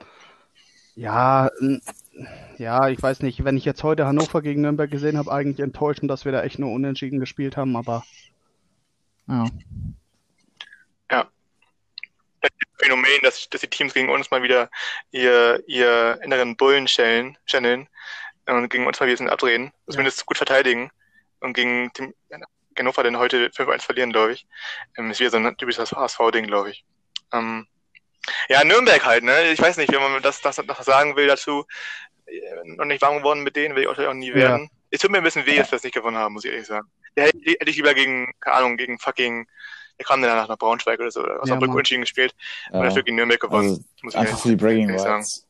[0.95, 1.51] Ja,
[2.57, 6.11] ja, ich weiß nicht, wenn ich jetzt heute Hannover gegen Nürnberg gesehen habe, eigentlich enttäuschend,
[6.11, 8.05] dass wir da echt nur unentschieden gespielt haben, aber
[9.29, 9.45] ja.
[12.79, 14.71] Phänomen, dass, dass die Teams gegen uns mal wieder
[15.11, 17.89] ihr, ihr inneren Bullen channeln, channeln
[18.47, 20.91] und gegen uns mal wieder ein bisschen abdrehen, zumindest gut verteidigen
[21.41, 22.15] und gegen Team,
[22.79, 24.47] Hannover dann heute 5-1 verlieren, glaube ich.
[24.97, 26.85] Ähm, ist wieder so ein typisches HSV-Ding, glaube ich.
[27.33, 27.67] Ähm,
[28.49, 29.51] ja, Nürnberg halt, ne?
[29.51, 31.67] Ich weiß nicht, wenn man das, das noch sagen will dazu.
[32.65, 34.35] Noch nicht warm geworden mit denen, will ich auch nie Ja.
[34.35, 34.71] werden.
[34.91, 36.67] Es tut mir ein bisschen weh, dass wir es nicht gewonnen haben, muss ich ehrlich
[36.67, 36.89] sagen.
[37.17, 39.47] Ja, hätte, hätte ich lieber gegen, keine Ahnung, gegen fucking,
[39.99, 41.75] der kam dann danach nach Braunschweig oder so, oder aus Ja, Osnabrück Mann.
[41.77, 42.35] unentschieden gespielt
[42.71, 42.85] und Ja.
[42.89, 43.69] dafür gegen Nürnberg gewonnen.
[43.71, 45.23] Also, muss ich einfach für die Bragging ehrlich sagen.
[45.23, 45.47] Rights.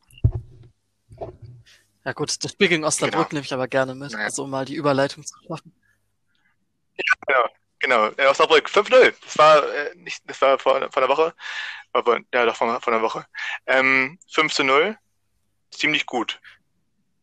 [2.04, 3.28] Ja gut, das Spiel gegen Osnabrück Genau.
[3.34, 4.24] nehme ich aber gerne mit, Naja.
[4.24, 5.74] also um mal die Überleitung zu schaffen.
[7.80, 9.14] Genau, äh, Osnabrück, 5-0.
[9.24, 11.32] Das war äh, nicht, das war vor, vor einer Woche.
[11.92, 13.24] Aber ja, doch vor, vor einer Woche.
[13.66, 14.98] Ähm, 5 zu 0.
[15.70, 16.40] Ziemlich gut,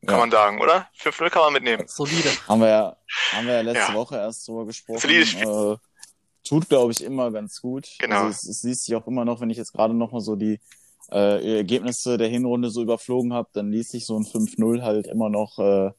[0.06, 0.22] kann Ja.
[0.22, 0.88] man sagen, oder?
[1.00, 1.84] 5-0 kann man mitnehmen.
[1.88, 2.30] Solide.
[2.48, 2.96] Haben wir ja,
[3.34, 3.94] haben wir ja letzte Ja.
[3.94, 5.00] Woche erst drüber gesprochen.
[5.00, 5.48] Solides Spiel.
[5.48, 5.78] Äh,
[6.48, 7.88] tut, glaube ich, immer ganz gut.
[8.00, 8.16] Genau.
[8.26, 10.36] Also es, es liest sich auch immer noch, wenn ich jetzt gerade noch mal so
[10.36, 10.60] die
[11.12, 15.30] äh, Ergebnisse der Hinrunde so überflogen habe, dann liest sich so ein 5-0 halt immer
[15.30, 15.92] noch äh,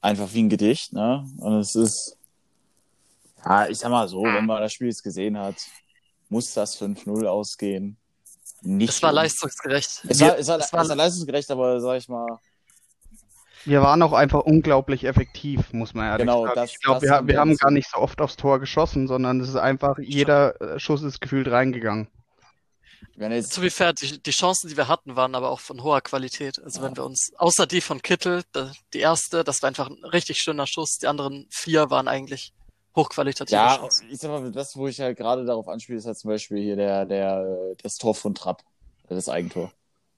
[0.00, 1.24] einfach wie ein Gedicht, ne?
[1.38, 2.16] Und es ist,
[3.44, 4.34] ja, ich sag mal so, Mhm.
[4.34, 5.54] wenn man das Spiel jetzt gesehen hat,
[6.28, 7.96] muss das 5-0 ausgehen.
[8.62, 10.02] Nicht Es war leistungsgerecht.
[10.08, 12.26] Es war, es war, es es war- war leistungsgerecht, aber sag ich mal,
[13.66, 16.54] Wir waren auch einfach unglaublich effektiv, muss man ehrlich genau, sagen.
[16.54, 19.08] das, Ich glaube, das wir, kommt wir haben gar nicht so oft aufs Tor geschossen,
[19.08, 22.08] sondern es ist einfach, jeder äh, Schuss ist gefühlt reingegangen.
[23.16, 25.82] Wenn jetzt, Zu be fair, die, die Chancen, die wir hatten, waren aber auch von
[25.82, 26.62] hoher Qualität.
[26.62, 28.42] Also wenn wir uns, außer die von Kittel,
[28.92, 30.98] die erste, das war einfach ein richtig schöner Schuss.
[30.98, 32.52] Die anderen vier waren eigentlich
[32.94, 34.08] hochqualitative Ja, Chancen.
[34.10, 36.76] ich sag mal, das, wo ich halt gerade darauf anspiele, ist halt zum Beispiel hier
[36.76, 37.40] der, der,
[37.72, 38.62] äh, das Tor von Trapp,
[39.08, 39.72] das Eigentor.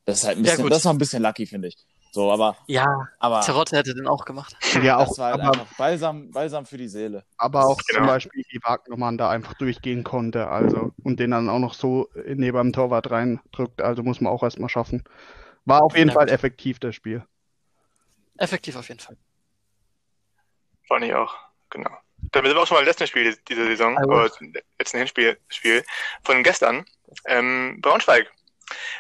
[0.05, 0.73] Das ist halt ein Ja, bisschen, gut.
[0.73, 1.77] das war ein bisschen lucky, finde ich.
[2.11, 4.57] So, aber, Ja, aber, Terotte hätte den auch gemacht.
[4.83, 7.25] Ja, auch, das war halt aber, einfach balsam, balsam für die Seele.
[7.37, 7.99] aber auch Genau.
[8.01, 12.09] zum Beispiel, wie Wagnermann da einfach durchgehen konnte, also und den dann auch noch so
[12.25, 15.05] neben dem Torwart reindrückt, also muss man auch erstmal schaffen.
[15.65, 16.35] War auf jeden Ja, Fall gut.
[16.35, 17.25] effektiv, das Spiel.
[18.39, 19.17] Effektiv auf jeden Fall.
[20.87, 21.35] Fand ich auch,
[21.71, 21.91] genau.
[22.33, 24.39] Damit sind wir auch schon mal im letzten Spiel dieser Saison, was.
[24.79, 25.85] letzten Hinspiel Spiel
[26.25, 26.85] von gestern.
[27.27, 28.31] Ähm, Braunschweig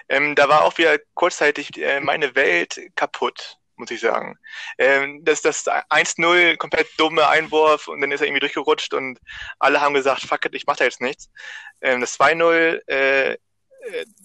[0.08, 4.38] Ähm, da war auch wieder kurzzeitig äh, meine Welt kaputt, muss ich sagen.
[4.78, 9.18] Ähm, das, das 1-0, komplett dumme Einwurf und dann ist er irgendwie durchgerutscht und
[9.58, 11.30] alle haben gesagt, fuck it, ich mach da jetzt nichts.
[11.80, 13.36] Ähm, das 2-0, äh, äh,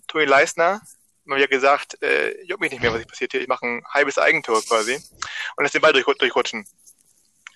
[0.07, 0.81] Toni Leisner,
[1.25, 4.17] mal wieder gesagt, äh, juckt mich nicht mehr, was passiert hier, ich mache ein halbes
[4.17, 6.65] Eigentor quasi und lass den Ball durch, durchrutschen.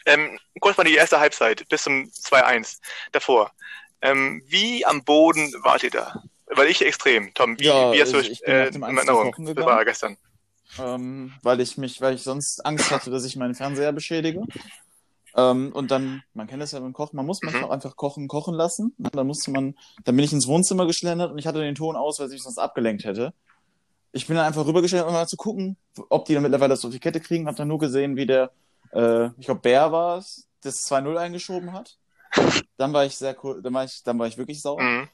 [0.05, 2.79] Ähm, kurz mal die erste Halbzeit bis zum 2-1
[3.11, 3.51] davor.
[4.01, 6.23] Ähm, wie am Boden wart ihr da?
[6.55, 7.33] Weil ich extrem.
[7.33, 9.31] Tom, wie, Ja, wie hast du ich- ich bin äh, nach dem in 1 Erinnerung?
[9.31, 9.75] kochen Das gegangen.
[9.75, 10.17] war gestern.
[10.79, 14.43] ähm, weil ich mich, weil ich sonst Angst hatte, dass ich meinen Fernseher beschädige.
[15.35, 17.67] Ähm, und dann, man kennt das ja beim Kochen, man muss manchmal Mhm.
[17.69, 18.93] auch einfach kochen, kochen lassen.
[18.97, 22.19] Dann musste man, dann bin ich ins Wohnzimmer geschlendert und ich hatte den Ton aus,
[22.19, 23.33] weil ich sonst abgelenkt hätte.
[24.13, 25.77] Ich bin dann einfach rübergeschlendert, um mal zu gucken,
[26.09, 27.47] ob die dann mittlerweile das auf die Kette kriegen.
[27.47, 28.51] Hab dann nur gesehen, wie der,
[28.93, 31.97] äh, ich glaube, Bär war es, das 2-0 eingeschoben hat.
[32.77, 34.81] Dann war ich sehr cool, dann war ich, dann war ich wirklich sauer.
[34.83, 35.09] Mhm.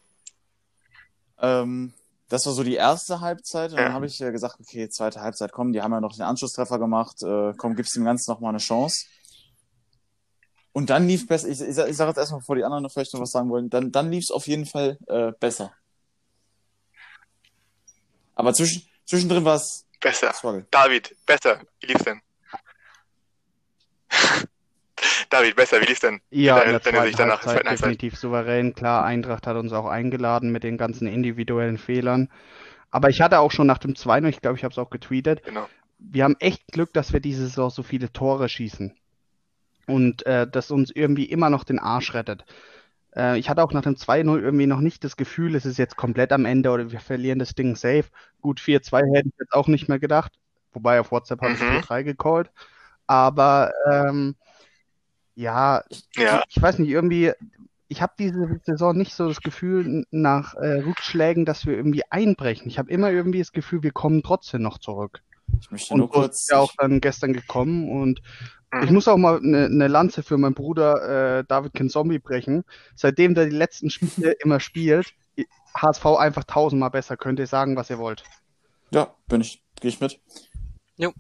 [1.44, 1.94] Ähm,
[2.30, 3.72] das war so die erste Halbzeit.
[3.72, 6.24] Und dann habe ich äh, gesagt, okay, zweite Halbzeit, komm, die haben ja noch den
[6.24, 7.22] Anschlusstreffer gemacht.
[7.22, 9.06] Äh, komm, gib's dem Ganzen noch mal eine Chance.
[10.72, 11.48] Und dann lief besser.
[11.50, 13.70] Ich, ich, ich sage jetzt erstmal, bevor die anderen noch vielleicht noch was sagen wollen.
[13.70, 15.72] Dann, dann lief es auf jeden Fall äh, besser.
[18.34, 20.34] Aber zwischen, zwischendrin war es Besser.
[20.70, 21.62] David, besser.
[21.80, 22.22] Wie lief's denn?
[25.34, 25.82] David, besser.
[25.82, 26.22] Wie lief's denn?
[26.30, 28.74] Ja, in Deine- der deine Sicht danach, Halbzeit definitiv souverän.
[28.74, 32.30] Klar, Eintracht hat uns auch eingeladen mit den ganzen individuellen Fehlern.
[32.92, 35.44] Aber ich hatte auch schon nach dem 2-0, ich glaube, ich habe es auch getweetet,
[35.44, 35.68] Genau.
[35.98, 38.96] wir haben echt Glück, dass wir diese Saison so viele Tore schießen.
[39.88, 42.46] Und äh, das uns irgendwie immer noch den Arsch rettet.
[43.16, 45.98] Äh, ich hatte auch nach dem 2-0 irgendwie noch nicht das Gefühl, es ist jetzt
[45.98, 48.06] komplett am Ende oder wir verlieren das Ding safe.
[48.42, 50.32] Gut, 4-2 hätte ich jetzt auch nicht mehr gedacht.
[50.74, 51.82] Wobei auf WhatsApp habe ich Mhm.
[51.82, 52.50] 4-3 gecallt.
[53.08, 54.36] Aber ähm,
[55.36, 55.84] ja,
[56.16, 56.44] Ja.
[56.50, 57.32] ich weiß nicht, irgendwie,
[57.88, 62.68] ich habe diese Saison nicht so das Gefühl nach äh, Rückschlägen, dass wir irgendwie einbrechen.
[62.68, 65.22] Ich habe immer irgendwie das Gefühl, wir kommen trotzdem noch zurück.
[65.60, 66.42] Ich möchte Und nur kurz.
[66.42, 68.22] ist ja auch dann gestern gekommen und
[68.74, 68.84] Mhm.
[68.86, 72.64] ich muss auch mal eine ne Lanze für meinen Bruder äh, David Kinzombie brechen.
[72.96, 75.14] Seitdem der die letzten Spiele immer spielt,
[75.76, 78.24] HSV einfach tausendmal besser, könnt ihr sagen, was ihr wollt.
[78.90, 80.20] Ja, bin ich, gehe ich mit.
[80.98, 81.12] Jo.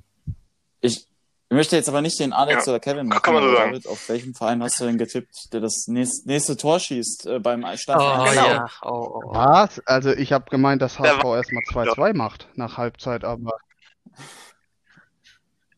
[1.53, 3.73] Ich möchte jetzt aber nicht den Alex Ja, oder Kevin kann man so sagen.
[3.73, 7.37] David, auf welchen Verein hast du denn getippt, der das nächste, nächste Tor schießt äh,
[7.37, 8.01] beim Stand?
[8.01, 8.47] Oh, Genau.
[8.47, 8.67] ja.
[8.81, 9.35] Oh, oh, oh.
[9.35, 9.79] Was?
[9.85, 13.51] Also ich habe gemeint, dass HSV erstmal 2-2 macht nach Halbzeit, aber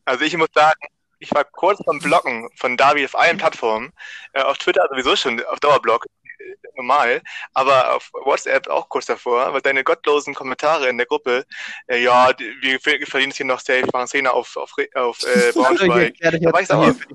[0.06, 0.80] Also ich muss sagen,
[1.18, 3.92] ich war kurz vom Blocken von David auf allen Plattformen.
[4.32, 6.06] Äh, auf Twitter sowieso schon, auf Dauerblock,
[6.74, 7.22] normal.
[7.54, 11.44] Aber auf WhatsApp auch kurz davor, weil deine gottlosen Kommentare in der Gruppe,
[11.86, 12.30] äh, ja,
[12.60, 16.14] wir ver- verdienen es hier noch safe, machen Szene auf, auf, auf äh, Braunschweig.
[16.14, 16.20] Ich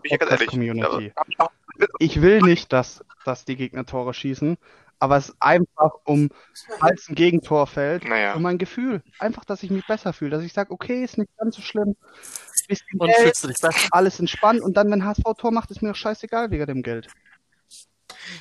[0.03, 0.47] ich ja ganz ehrlich.
[0.47, 1.13] Community.
[1.27, 1.51] Ich auch-
[1.99, 4.57] Ich will nicht, dass, dass die Gegner Tore schießen,
[4.99, 6.29] aber es ist einfach um,
[6.79, 8.33] falls ein Gegentor fällt, Naja.
[8.35, 9.01] um mein Gefühl.
[9.17, 11.95] Einfach, dass ich mich besser fühle, dass ich sage, okay, ist nicht ganz so schlimm.
[12.67, 13.35] Bisschen Und Geld,
[13.91, 17.07] alles entspannt und dann, wenn HSV Tor macht, ist mir doch scheißegal wegen dem Geld.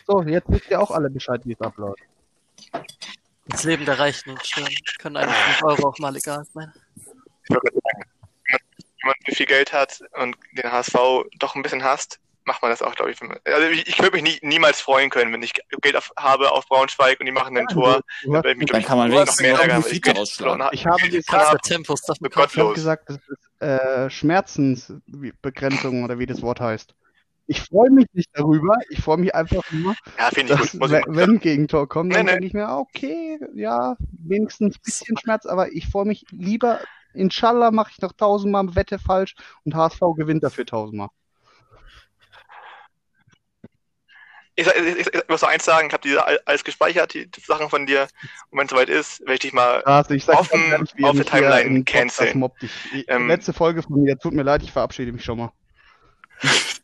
[0.07, 2.01] So, jetzt wisst ihr auch alle Bescheid, wie es abläuft.
[3.47, 4.68] Das Leben der Reichen und Schirm
[4.99, 6.72] können einem 5 Euro auch mal egal sein.
[6.97, 8.05] Ich gerade sagen,
[9.03, 10.95] wenn man viel Geld hat und den HSV
[11.38, 13.18] doch ein bisschen hasst, macht man das auch, glaube ich.
[13.45, 16.66] Also ich, ich würde mich nie, niemals freuen können, wenn ich Geld auf, habe auf
[16.66, 18.01] Braunschweig und die machen ein Tor.
[18.22, 20.01] Du hast, Dann, mich, Dann kann man noch wenigstens mehr noch ärgern, einen weil ich
[20.01, 20.62] Profit Geld ausschlagen.
[20.62, 20.74] habe.
[20.74, 22.26] ich habe Die gesagt, Tempos kaufen.
[22.26, 26.95] ich habe gesagt, das ist äh, Schmerzensbegrenzung oder wie das Wort heißt.
[27.47, 30.80] Ich freue mich nicht darüber, ich freue mich einfach nur, Ja, dass, gut.
[30.80, 32.32] Muss wenn, wenn ein Gegentor kommt, dann Nee, nee.
[32.32, 36.80] denke ich mir, okay, ja, wenigstens ein bisschen Schmerz, aber ich freue mich lieber,
[37.12, 39.34] inshallah mache ich noch tausendmal Wette falsch
[39.64, 41.09] und HSV gewinnt dafür tausendmal.
[44.57, 47.41] Ich, ich, ich, muss noch eins sagen, ich habe die all- alles gespeichert, die, die
[47.41, 48.09] Sachen von dir.
[48.51, 49.82] Und wenn es soweit ist, werde ich dich mal.
[49.84, 52.51] Also ich dem- ganz auf der Timeline canceln.
[53.07, 55.53] Ähm, letzte Folge von mir, tut mir leid, ich verabschiede mich schon mal.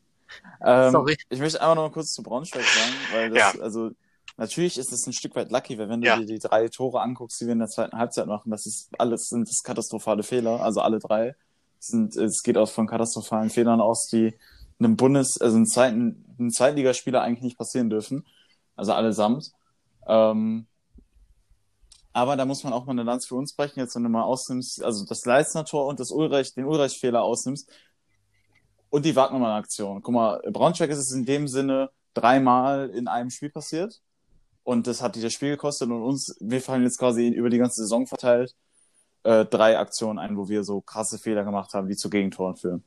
[0.64, 1.16] Ähm, Sorry.
[1.28, 3.60] Ich möchte einfach noch mal kurz zu Braunschweig sagen, weil das, Ja.
[3.60, 3.90] also,
[4.36, 6.16] natürlich ist es ein Stück weit lucky, weil wenn du Ja.
[6.16, 9.28] dir die drei Tore anguckst, die wir in der zweiten Halbzeit machen, das ist alles,
[9.28, 11.34] sind das katastrophale Fehler, also alle drei.
[11.78, 14.34] Sind, es geht auch von katastrophalen Fehlern aus, die
[14.78, 18.26] einem Bundes, also einem zweiten, einem Zweitligaspieler eigentlich nicht passieren dürfen.
[18.74, 19.52] Also allesamt.
[20.06, 20.66] Ähm,
[22.12, 24.22] aber da muss man auch mal eine Lanze für uns brechen, jetzt wenn du mal
[24.22, 27.70] ausnimmst, also das Leistner Tor und das Ulreich, den Ulreich-Fehler ausnimmst,
[28.96, 30.00] und die Wagnermann-Aktion.
[30.00, 34.00] Guck mal, Braunschweig ist es in dem Sinne dreimal in einem Spiel passiert.
[34.62, 37.58] Und das hat die das Spiel gekostet und uns, wir fallen jetzt quasi über die
[37.58, 38.54] ganze Saison verteilt,
[39.24, 42.84] äh, drei Aktionen ein, wo wir so krasse Fehler gemacht haben, die zu Gegentoren führen.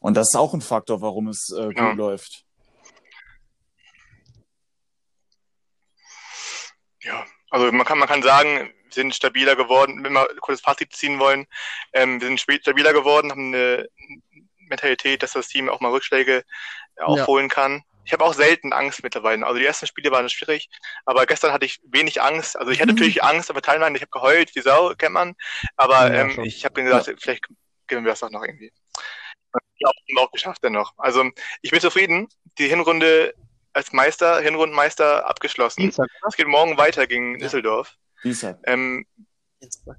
[0.00, 1.92] Und das ist auch ein Faktor, warum es äh, gut Ja.
[1.92, 2.44] läuft.
[7.02, 10.62] Ja, Also man kann, man kann sagen, wir sind stabiler geworden, wenn wir ein kurzes
[10.62, 11.46] Fazit ziehen wollen.
[11.92, 13.86] Ähm, wir sind stabiler geworden, haben eine
[14.68, 16.44] Mentalität, dass das Team auch mal Rückschläge
[16.96, 17.54] aufholen ja.
[17.54, 17.82] kann.
[18.04, 19.46] Ich habe auch selten Angst mittlerweile.
[19.46, 20.70] Also die ersten Spiele waren schwierig,
[21.04, 22.58] aber gestern hatte ich wenig Angst.
[22.58, 22.96] Also ich hatte mhm.
[22.98, 25.34] natürlich Angst, aber teilweise ich habe geheult, wie Sau, kennt man.
[25.76, 27.14] Aber ja, ähm, ich habe gesagt, ja.
[27.18, 27.44] vielleicht
[27.86, 28.72] gewinnen wir das auch noch irgendwie.
[29.76, 30.94] Ich habe auch geschafft dennoch.
[30.96, 31.30] Also
[31.62, 32.28] ich bin zufrieden.
[32.58, 33.34] Die Hinrunde
[33.72, 35.82] als Meister, Hinrundenmeister abgeschlossen.
[35.82, 37.38] Dienstag, es geht morgen weiter gegen ja.
[37.38, 37.96] Düsseldorf.
[38.24, 38.58] Dienstag.
[38.64, 39.06] Ähm,
[39.60, 39.96] Dienstag.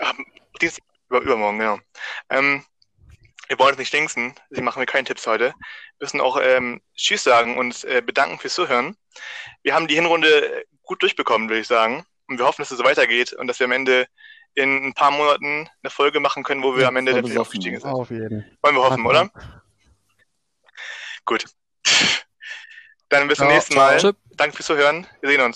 [0.00, 0.14] Ach,
[0.60, 1.78] Dienstag, über, übermorgen, genau.
[2.30, 2.64] Ähm,
[3.48, 5.46] wir wollen uns nicht stinksen, sie machen mir keine Tipps heute.
[5.46, 8.96] Wir müssen auch ähm, Tschüss sagen und äh, bedanken fürs Zuhören.
[9.62, 12.04] Wir haben die Hinrunde gut durchbekommen, würde ich sagen.
[12.28, 14.06] Und wir hoffen, dass es so weitergeht und dass wir am Ende
[14.54, 17.80] in ein paar Monaten eine Folge machen können, wo wir ja, am Ende der aufgestiegen
[17.80, 17.90] sind.
[17.90, 18.44] Auf jeden.
[18.62, 19.30] Wollen wir hoffen, oder?
[21.24, 21.44] Gut.
[23.08, 24.14] Dann bis zum nächsten Mal.
[24.32, 25.06] Danke fürs Zuhören.
[25.20, 25.46] Wir sehen uns.